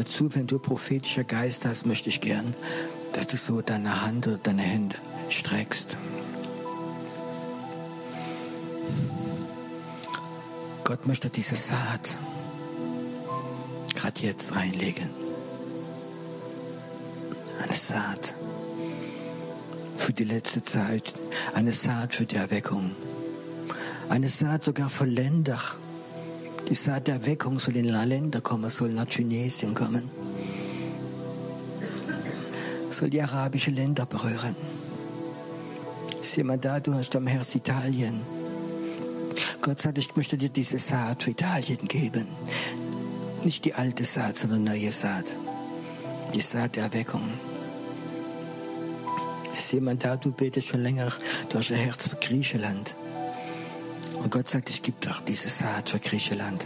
Hör 0.02 0.06
zu, 0.08 0.34
wenn 0.34 0.48
du 0.48 0.58
prophetischer 0.58 1.24
Geist 1.24 1.64
hast, 1.64 1.86
möchte 1.86 2.10
ich 2.10 2.22
gern, 2.22 2.56
dass 3.14 3.28
du 3.28 3.38
so 3.38 3.62
deine 3.62 4.02
Hand 4.02 4.26
oder 4.26 4.40
deine 4.40 4.64
Hände 4.64 4.96
streckst. 5.30 5.96
Gott 10.84 11.06
möchte 11.06 11.30
diese 11.30 11.56
Saat 11.56 12.18
gerade 13.94 14.22
jetzt 14.22 14.56
reinlegen. 14.56 15.08
Eine 17.64 17.76
Saat 17.76 18.34
für 20.00 20.14
die 20.14 20.24
letzte 20.24 20.64
Zeit, 20.64 21.14
eine 21.54 21.74
Saat 21.74 22.16
für 22.16 22.26
die 22.26 22.38
Erweckung, 22.38 22.90
eine 24.10 24.30
Saat 24.30 24.64
sogar 24.64 24.90
für 24.90 25.06
Länder. 25.06 25.60
Die 26.72 26.76
Saat 26.76 27.08
der 27.08 27.16
Erweckung 27.16 27.60
soll 27.60 27.76
in 27.76 27.90
Länder 27.90 28.40
kommen, 28.40 28.70
soll 28.70 28.94
nach 28.94 29.04
Tunesien 29.04 29.74
kommen, 29.74 30.10
soll 32.90 33.10
die 33.10 33.22
arabischen 33.22 33.76
Länder 33.76 34.06
berühren. 34.06 34.56
Ist 36.22 36.38
jemand 36.38 36.64
da? 36.64 36.80
Du 36.80 36.94
hast 36.94 37.14
am 37.18 37.28
Herz 37.28 37.56
Italien. 37.56 38.22
Gott 39.62 39.82
sagt, 39.82 39.98
ich 39.98 40.16
möchte 40.16 40.38
dir 40.38 40.48
diese 40.48 40.78
Saat 40.78 41.24
für 41.24 41.32
Italien 41.32 41.90
geben. 41.90 42.28
Nicht 43.44 43.66
die 43.66 43.74
alte 43.74 44.06
Saat, 44.06 44.38
sondern 44.38 44.64
neue 44.64 44.94
Saat. 44.94 45.36
Die 46.34 46.40
Saat 46.40 46.78
der 46.78 46.84
Erweckung. 46.84 47.28
Ist 49.58 49.74
jemand 49.74 50.06
da? 50.06 50.16
Du 50.16 50.32
betest 50.32 50.70
schon 50.70 50.84
länger. 50.84 51.12
Du 51.50 51.58
hast 51.58 51.70
ein 51.70 51.80
Herz 51.80 52.08
für 52.08 52.16
Griechenland. 52.16 52.96
Und 54.24 54.30
Gott 54.30 54.48
sagt, 54.48 54.70
ich 54.70 54.84
gebe 54.84 54.98
doch 55.02 55.22
diese 55.22 55.50
Saat 55.50 55.90
für 55.90 56.00
Griechenland. 56.00 56.66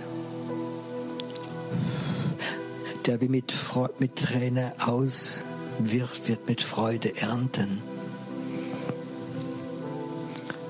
Der 3.06 3.22
wie 3.22 3.30
mit, 3.30 3.54
mit 4.00 4.16
Tränen 4.18 4.72
auswirft, 4.80 6.28
wird 6.28 6.48
mit 6.48 6.62
Freude 6.62 7.16
ernten. 7.16 7.82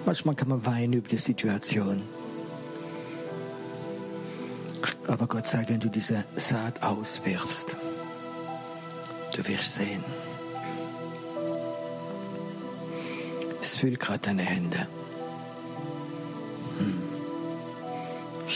Manchmal 0.06 0.36
kann 0.36 0.50
man 0.50 0.64
weinen 0.66 0.94
über 0.94 1.08
die 1.08 1.18
Situation. 1.18 2.04
Aber 5.08 5.26
Gott 5.26 5.48
sagt, 5.48 5.70
wenn 5.70 5.80
du 5.80 5.90
diese 5.90 6.24
Saat 6.36 6.84
auswirfst, 6.84 7.76
du 9.36 9.48
wirst 9.48 9.76
sehen. 9.76 10.04
Es 13.60 13.78
füllt 13.78 14.00
gerade 14.00 14.20
deine 14.20 14.44
Hände. 14.44 14.88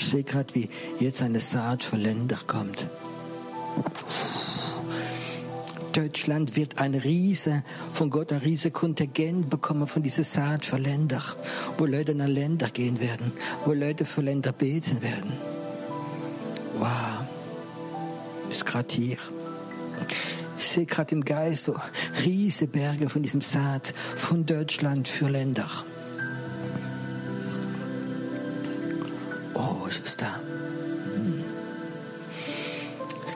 Ich 0.10 0.14
sehe 0.14 0.24
gerade, 0.24 0.56
wie 0.56 0.68
jetzt 1.00 1.22
eine 1.22 1.40
Saat 1.40 1.84
für 1.84 1.96
Länder 1.96 2.40
kommt. 2.48 2.88
Deutschland 5.94 6.56
wird 6.56 6.80
ein 6.80 6.96
Riese, 6.96 7.64
von 7.94 8.10
Gott 8.10 8.34
ein 8.34 8.40
riese 8.40 8.72
Kontingent 8.72 9.52
bekommen 9.52 9.86
von 9.86 10.02
dieser 10.02 10.24
Saat 10.24 10.66
für 10.66 10.80
Länder, 10.80 11.22
wo 11.78 11.86
Leute 11.86 12.16
nach 12.16 12.26
Länder 12.28 12.72
gehen 12.72 13.00
werden, 13.00 13.32
wo 13.66 13.74
Leute 13.74 14.04
für 14.04 14.22
Länder 14.22 14.52
beten 14.52 15.00
werden. 15.04 15.32
Wow, 16.80 17.24
ist 18.50 18.66
gerade 18.66 18.92
hier. 18.92 19.18
Ich 20.58 20.66
sehe 20.70 20.88
gerade 20.88 21.14
im 21.14 21.24
Geist 21.24 21.66
so 21.66 21.76
riesige 22.26 22.66
Berge 22.66 23.10
von 23.10 23.22
diesem 23.22 23.42
Saat 23.42 23.94
von 24.16 24.44
Deutschland 24.44 25.08
für 25.08 25.30
Länder. 25.30 25.68
Oh, 29.90 29.92
ist 29.92 30.06
es 30.06 30.18
da? 30.18 30.40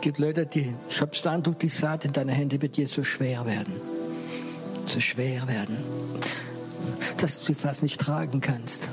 gibt 0.01 0.19
Leute, 0.19 0.45
die, 0.45 0.71
ich 0.87 1.01
habe 1.01 1.11
den 1.15 1.31
Eindruck, 1.31 1.57
die 1.59 1.69
Saat 1.69 2.05
in 2.05 2.11
deinen 2.11 2.29
Händen 2.29 2.61
wird 2.61 2.77
dir 2.77 2.87
so 2.87 3.03
schwer 3.03 3.45
werden. 3.45 3.73
So 4.85 4.99
schwer 4.99 5.47
werden, 5.47 5.77
dass 7.17 7.39
du 7.39 7.45
sie 7.45 7.53
fast 7.55 7.81
nicht 7.81 7.99
tragen 7.99 8.39
kannst. 8.39 8.89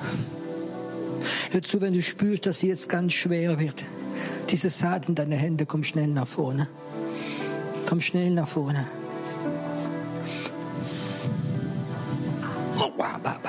Hör 1.51 1.62
zu, 1.62 1.81
wenn 1.81 1.92
du 1.92 2.01
spürst, 2.01 2.46
dass 2.46 2.61
sie 2.61 2.68
jetzt 2.68 2.88
ganz 2.88 3.12
schwer 3.12 3.59
wird. 3.59 3.85
Diese 4.49 4.70
Saat 4.70 5.09
in 5.09 5.16
deine 5.16 5.35
Hände, 5.35 5.66
komm 5.66 5.83
schnell 5.83 6.07
nach 6.07 6.29
vorne. 6.29 6.68
Komm 7.87 8.01
schnell 8.01 8.31
nach 8.31 8.49
vorne. 8.49 8.87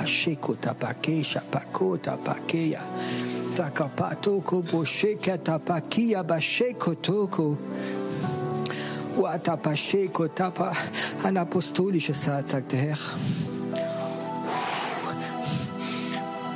Shikota 0.04 0.74
pakesha 0.74 1.41
pakota 1.52 2.17
pakeya 2.17 2.82
takapatoko 3.56 4.62
bosheka 4.64 5.38
tapakia 5.38 6.24
basheko 6.24 6.96
toko 7.02 7.58
watapasheko 9.18 10.34
tapa 10.34 10.76
ein 11.24 11.38
apostolischer 11.38 12.14
Saat, 12.14 12.50
sagt 12.50 12.72
der 12.72 12.80
Herr. 12.80 12.98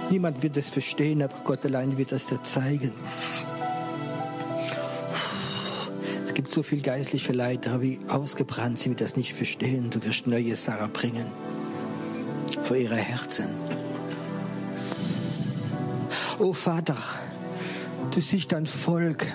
Niemand 0.10 0.42
wird 0.44 0.58
es 0.58 0.70
verstehen, 0.70 1.22
aber 1.22 1.34
Gott 1.44 1.66
allein 1.66 1.98
wird 1.98 2.12
es 2.12 2.26
dir 2.28 2.42
zeigen. 2.44 2.94
Es 6.26 6.34
gibt 6.34 6.52
so 6.52 6.64
viele 6.64 6.82
geistliche 6.82 7.34
Leiter, 7.34 7.82
wie 7.82 8.00
ausgebrannt 8.08 8.80
sie, 8.80 8.90
die 8.90 8.96
das 8.96 9.16
nicht 9.16 9.34
verstehen. 9.34 9.90
Du 9.90 10.04
wirst 10.04 10.28
neue 10.28 10.56
Sarah 10.56 10.88
bringen 10.88 11.28
für 12.64 12.78
ihre 12.78 12.98
Herzen. 12.98 13.50
Oh 16.38 16.52
Vater, 16.52 16.98
du 18.12 18.19
siehst 18.19 18.52
dein 18.52 18.65
Volk. 18.65 19.26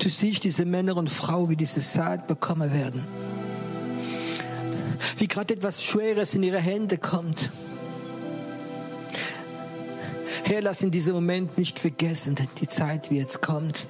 Du 0.00 0.08
siehst 0.08 0.44
diese 0.44 0.64
Männer 0.64 0.96
und 0.96 1.10
Frauen, 1.10 1.50
wie 1.50 1.56
diese 1.56 1.80
Saat 1.80 2.28
bekommen 2.28 2.72
werden. 2.72 3.04
Wie 5.18 5.26
gerade 5.26 5.54
etwas 5.54 5.82
Schweres 5.82 6.34
in 6.34 6.42
ihre 6.42 6.60
Hände 6.60 6.96
kommt. 6.98 7.50
Herr, 10.44 10.62
lass 10.62 10.80
in 10.82 10.92
diesem 10.92 11.14
Moment 11.14 11.58
nicht 11.58 11.80
vergessen, 11.80 12.36
die 12.60 12.68
Zeit, 12.68 13.10
wie 13.10 13.18
jetzt 13.18 13.42
kommt. 13.42 13.88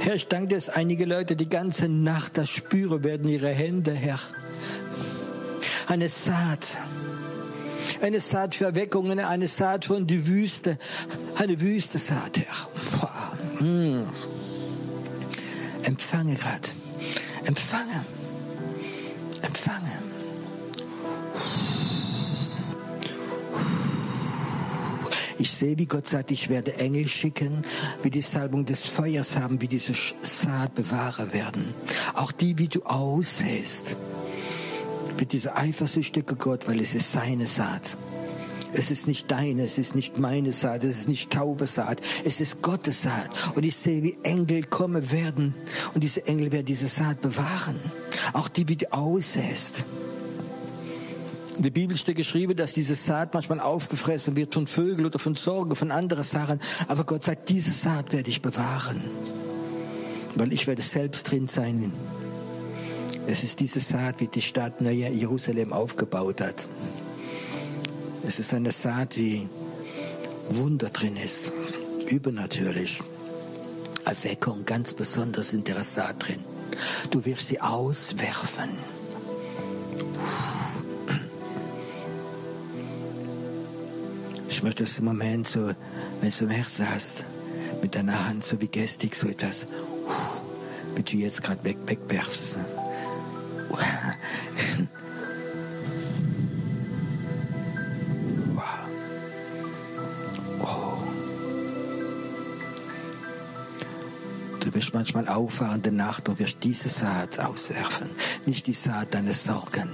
Herr, 0.00 0.14
ich 0.14 0.28
danke 0.28 0.48
dir, 0.48 0.54
dass 0.54 0.70
einige 0.70 1.04
Leute 1.04 1.36
die 1.36 1.48
ganze 1.48 1.88
Nacht 1.88 2.38
das 2.38 2.48
spüren 2.48 3.04
werden, 3.04 3.28
ihre 3.28 3.50
Hände, 3.50 3.92
Herr. 3.92 4.18
Eine 5.88 6.08
Saat 6.08 6.78
eine 8.00 8.20
Saat 8.20 8.54
für 8.54 8.66
Erweckungen, 8.66 9.18
eine 9.18 9.48
Saat 9.48 9.86
von 9.86 10.06
die 10.06 10.26
Wüste, 10.26 10.78
eine 11.36 11.60
Wüste 11.60 11.98
Saat, 11.98 12.38
Herr. 12.38 13.64
Mm. 13.64 14.06
Empfange 15.82 16.34
gerade. 16.34 16.68
Empfange. 17.44 18.04
Empfange. 19.42 19.92
Ich 25.38 25.50
sehe, 25.50 25.78
wie 25.78 25.86
Gott 25.86 26.08
sagt, 26.08 26.30
ich 26.30 26.48
werde 26.48 26.76
Engel 26.76 27.06
schicken, 27.06 27.62
wie 28.02 28.10
die 28.10 28.22
Salbung 28.22 28.64
des 28.64 28.86
Feuers 28.86 29.36
haben, 29.36 29.60
wie 29.60 29.68
diese 29.68 29.92
Saat 30.22 30.74
bewahre 30.74 31.32
werden. 31.32 31.74
Auch 32.14 32.32
die, 32.32 32.58
wie 32.58 32.68
du 32.68 32.82
aussäst 32.82 33.96
mit 35.18 35.32
dieser 35.32 35.56
eifersüchtige 35.56 36.36
Gott, 36.36 36.68
weil 36.68 36.80
es 36.80 36.94
ist 36.94 37.12
seine 37.12 37.46
Saat. 37.46 37.96
Es 38.72 38.90
ist 38.90 39.06
nicht 39.06 39.30
deine, 39.30 39.62
es 39.62 39.78
ist 39.78 39.94
nicht 39.94 40.18
meine 40.18 40.52
Saat, 40.52 40.84
es 40.84 40.98
ist 40.98 41.08
nicht 41.08 41.30
taube 41.30 41.66
Saat, 41.66 42.00
es 42.24 42.40
ist 42.40 42.60
Gottes 42.62 43.02
Saat. 43.02 43.30
Und 43.54 43.64
ich 43.64 43.76
sehe, 43.76 44.02
wie 44.02 44.18
Engel 44.22 44.64
kommen 44.64 45.10
werden 45.10 45.54
und 45.94 46.02
diese 46.02 46.26
Engel 46.26 46.52
werden 46.52 46.66
diese 46.66 46.88
Saat 46.88 47.22
bewahren. 47.22 47.80
Auch 48.32 48.48
die, 48.48 48.68
wie 48.68 48.76
du 48.76 48.92
aussäst. 48.92 49.84
In 51.56 51.62
der 51.62 51.70
Bibel 51.70 51.96
steht 51.96 52.16
geschrieben, 52.16 52.54
dass 52.54 52.74
diese 52.74 52.94
Saat 52.94 53.32
manchmal 53.32 53.60
aufgefressen 53.60 54.36
wird 54.36 54.52
von 54.52 54.66
Vögeln 54.66 55.06
oder 55.06 55.18
von 55.18 55.34
Sorgen, 55.36 55.74
von 55.74 55.90
anderen 55.90 56.24
Sachen. 56.24 56.60
Aber 56.86 57.04
Gott 57.04 57.24
sagt, 57.24 57.48
diese 57.48 57.70
Saat 57.70 58.12
werde 58.12 58.28
ich 58.28 58.42
bewahren. 58.42 59.02
Weil 60.34 60.52
ich 60.52 60.66
werde 60.66 60.82
selbst 60.82 61.30
drin 61.30 61.48
sein. 61.48 61.92
Es 63.28 63.42
ist 63.42 63.58
diese 63.58 63.80
Saat, 63.80 64.20
wie 64.20 64.28
die 64.28 64.42
Stadt 64.42 64.80
Neue 64.80 65.08
Jerusalem 65.10 65.72
aufgebaut 65.72 66.40
hat. 66.40 66.68
Es 68.26 68.38
ist 68.38 68.54
eine 68.54 68.70
Saat, 68.70 69.16
wie 69.16 69.48
Wunder 70.50 70.90
drin 70.90 71.16
ist. 71.16 71.50
Übernatürlich. 72.08 73.00
Erweckung 74.04 74.64
ganz 74.64 74.94
besonders 74.94 75.52
in 75.52 75.64
der 75.64 75.82
Saat 75.82 76.28
drin. 76.28 76.44
Du 77.10 77.24
wirst 77.24 77.48
sie 77.48 77.60
auswerfen. 77.60 78.70
Ich 84.48 84.62
möchte 84.62 84.84
es 84.84 84.98
im 85.00 85.04
Moment 85.04 85.48
so, 85.48 85.72
wenn 86.20 86.30
du 86.30 86.44
im 86.44 86.50
Herzen 86.50 86.88
hast, 86.88 87.24
mit 87.82 87.96
deiner 87.96 88.28
Hand 88.28 88.44
so 88.44 88.60
wie 88.60 88.68
Gestik 88.68 89.16
so 89.16 89.26
etwas, 89.26 89.66
wie 90.94 91.02
du 91.02 91.16
jetzt 91.16 91.42
gerade 91.42 91.62
weg, 91.64 91.76
wegwerfst. 91.86 92.56
Manchmal 104.96 105.28
auffahren 105.28 105.76
in 105.76 105.82
der 105.82 105.92
Nacht 105.92 106.26
und 106.28 106.38
wirst 106.38 106.56
diese 106.62 106.88
Saat 106.88 107.38
auswerfen. 107.38 108.08
Nicht 108.46 108.66
die 108.66 108.72
Saat 108.72 109.12
deiner 109.12 109.34
Sorgen, 109.34 109.90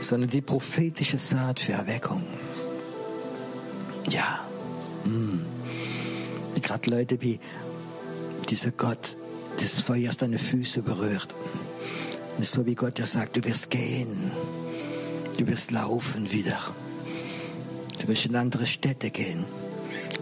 sondern 0.00 0.30
die 0.30 0.40
prophetische 0.40 1.18
Saat 1.18 1.58
für 1.58 1.72
Erweckung. 1.72 2.22
Ja. 4.08 4.46
Mm. 5.04 5.40
Gerade 6.62 6.90
Leute 6.90 7.20
wie 7.20 7.40
dieser 8.48 8.70
Gott 8.70 9.16
des 9.60 9.80
Feuers 9.80 10.16
deine 10.16 10.38
Füße 10.38 10.82
berührt. 10.82 11.34
Und 12.36 12.46
so 12.46 12.64
wie 12.66 12.76
Gott 12.76 13.00
ja 13.00 13.06
sagt, 13.06 13.36
du 13.36 13.44
wirst 13.44 13.68
gehen. 13.68 14.30
Du 15.38 15.46
wirst 15.48 15.72
laufen 15.72 16.30
wieder. 16.30 16.58
Du 18.00 18.06
wirst 18.06 18.26
in 18.26 18.36
andere 18.36 18.66
Städte 18.66 19.10
gehen. 19.10 19.44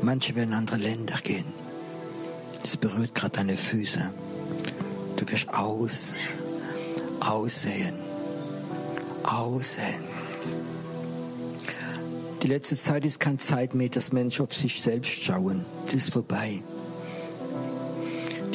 Manche 0.00 0.34
werden 0.34 0.52
in 0.52 0.56
andere 0.56 0.78
Länder 0.78 1.18
gehen. 1.22 1.61
Es 2.62 2.76
berührt 2.76 3.14
gerade 3.14 3.32
deine 3.32 3.56
Füße. 3.56 4.12
Du 5.16 5.28
wirst 5.28 5.52
aus, 5.52 6.14
aussehen. 7.20 7.94
Aussehen. 9.24 10.04
Die 12.42 12.48
letzte 12.48 12.76
Zeit 12.76 13.04
ist 13.04 13.20
keine 13.20 13.38
Zeit 13.38 13.74
mehr, 13.74 13.88
dass 13.88 14.12
Menschen 14.12 14.44
auf 14.44 14.52
sich 14.52 14.82
selbst 14.82 15.12
schauen. 15.12 15.64
Das 15.86 15.94
ist 15.94 16.12
vorbei. 16.12 16.62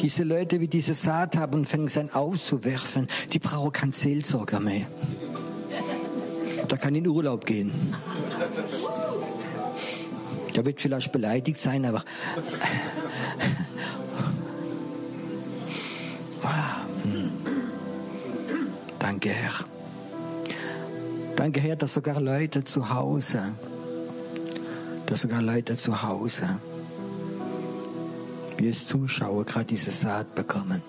Diese 0.00 0.22
Leute, 0.22 0.60
wie 0.60 0.68
diese 0.68 0.94
Saat 0.94 1.36
haben 1.36 1.60
und 1.60 1.68
fangen 1.68 1.90
an 1.96 2.10
auszuwerfen, 2.10 3.06
die 3.32 3.38
brauchen 3.38 3.72
keinen 3.72 3.92
Seelsorger 3.92 4.60
mehr. 4.60 4.86
Da 6.68 6.76
kann 6.76 6.94
in 6.94 7.06
Urlaub 7.06 7.46
gehen. 7.46 7.72
Der 10.54 10.66
wird 10.66 10.80
vielleicht 10.80 11.10
beleidigt 11.12 11.60
sein, 11.60 11.86
aber 11.86 12.04
Danke, 19.28 19.40
Herr. 19.42 19.52
Danke, 21.36 21.60
Herr, 21.60 21.76
dass 21.76 21.92
sogar 21.92 22.20
Leute 22.20 22.64
zu 22.64 22.88
Hause 22.88 23.52
dass 25.08 25.22
sogar 25.22 25.40
Leute 25.40 25.74
zu 25.74 26.02
Hause, 26.02 26.60
wie 28.58 28.68
es 28.68 28.86
Zuschauer 28.86 29.46
gerade 29.46 29.64
diese 29.64 29.90
Saat 29.90 30.34
bekommen. 30.34 30.82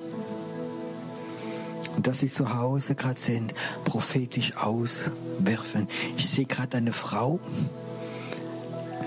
Und 1.96 2.06
dass 2.06 2.20
sie 2.20 2.28
zu 2.28 2.54
Hause 2.54 2.96
gerade 2.96 3.18
sind, 3.18 3.54
prophetisch 3.86 4.58
auswerfen. 4.58 5.88
Ich 6.18 6.30
sehe 6.30 6.46
gerade 6.46 6.78
eine 6.78 6.92
Frau, 6.92 7.40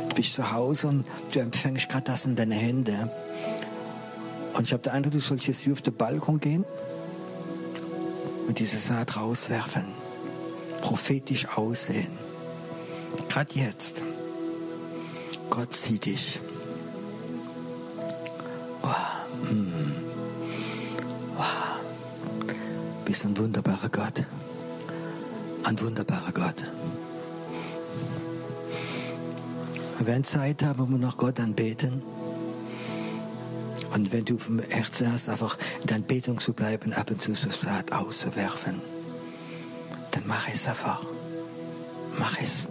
du 0.08 0.14
bist 0.14 0.32
zu 0.32 0.50
Hause 0.50 0.86
und 0.86 1.04
du 1.34 1.40
empfängst 1.40 1.90
gerade 1.90 2.04
das 2.04 2.24
in 2.24 2.34
deine 2.34 2.54
Hände. 2.54 3.10
Und 4.54 4.62
ich 4.62 4.72
habe 4.72 4.82
den 4.82 4.92
Eindruck, 4.92 5.12
du 5.12 5.20
sollst 5.20 5.46
jetzt 5.46 5.66
wie 5.66 5.72
auf 5.72 5.82
den 5.82 5.94
Balkon 5.94 6.40
gehen 6.40 6.64
und 8.46 8.58
diese 8.58 8.78
Saat 8.78 9.16
rauswerfen. 9.16 9.84
Prophetisch 10.80 11.46
aussehen. 11.56 12.12
Gerade 13.28 13.54
jetzt. 13.54 14.02
Gott 15.50 15.72
sieht 15.72 16.06
dich. 16.06 16.40
Wow. 18.80 18.90
Mm. 19.50 19.92
Wow. 21.36 21.44
Bist 23.04 23.24
ein 23.24 23.36
wunderbarer 23.36 23.88
Gott. 23.90 24.24
Ein 25.64 25.80
wunderbarer 25.80 26.32
Gott. 26.32 26.64
Wir 29.98 30.06
werden 30.06 30.24
Zeit 30.24 30.62
haben, 30.64 30.78
wo 30.80 30.90
wir 30.90 30.98
noch 30.98 31.16
Gott 31.16 31.38
anbeten. 31.38 32.02
Und 33.94 34.12
wenn 34.12 34.24
du 34.24 34.38
vom 34.38 34.58
Herzen 34.58 35.12
hast, 35.12 35.28
einfach 35.28 35.58
in 35.82 35.86
deiner 35.86 36.04
Betung 36.04 36.38
zu 36.38 36.52
bleiben, 36.52 36.92
ab 36.92 37.10
und 37.10 37.20
zu 37.20 37.34
so 37.34 37.50
Saat 37.50 37.92
auszuwerfen, 37.92 38.80
dann 40.12 40.22
mach 40.26 40.48
es 40.48 40.66
einfach. 40.66 41.06
Mach 42.18 42.38
es. 42.40 42.68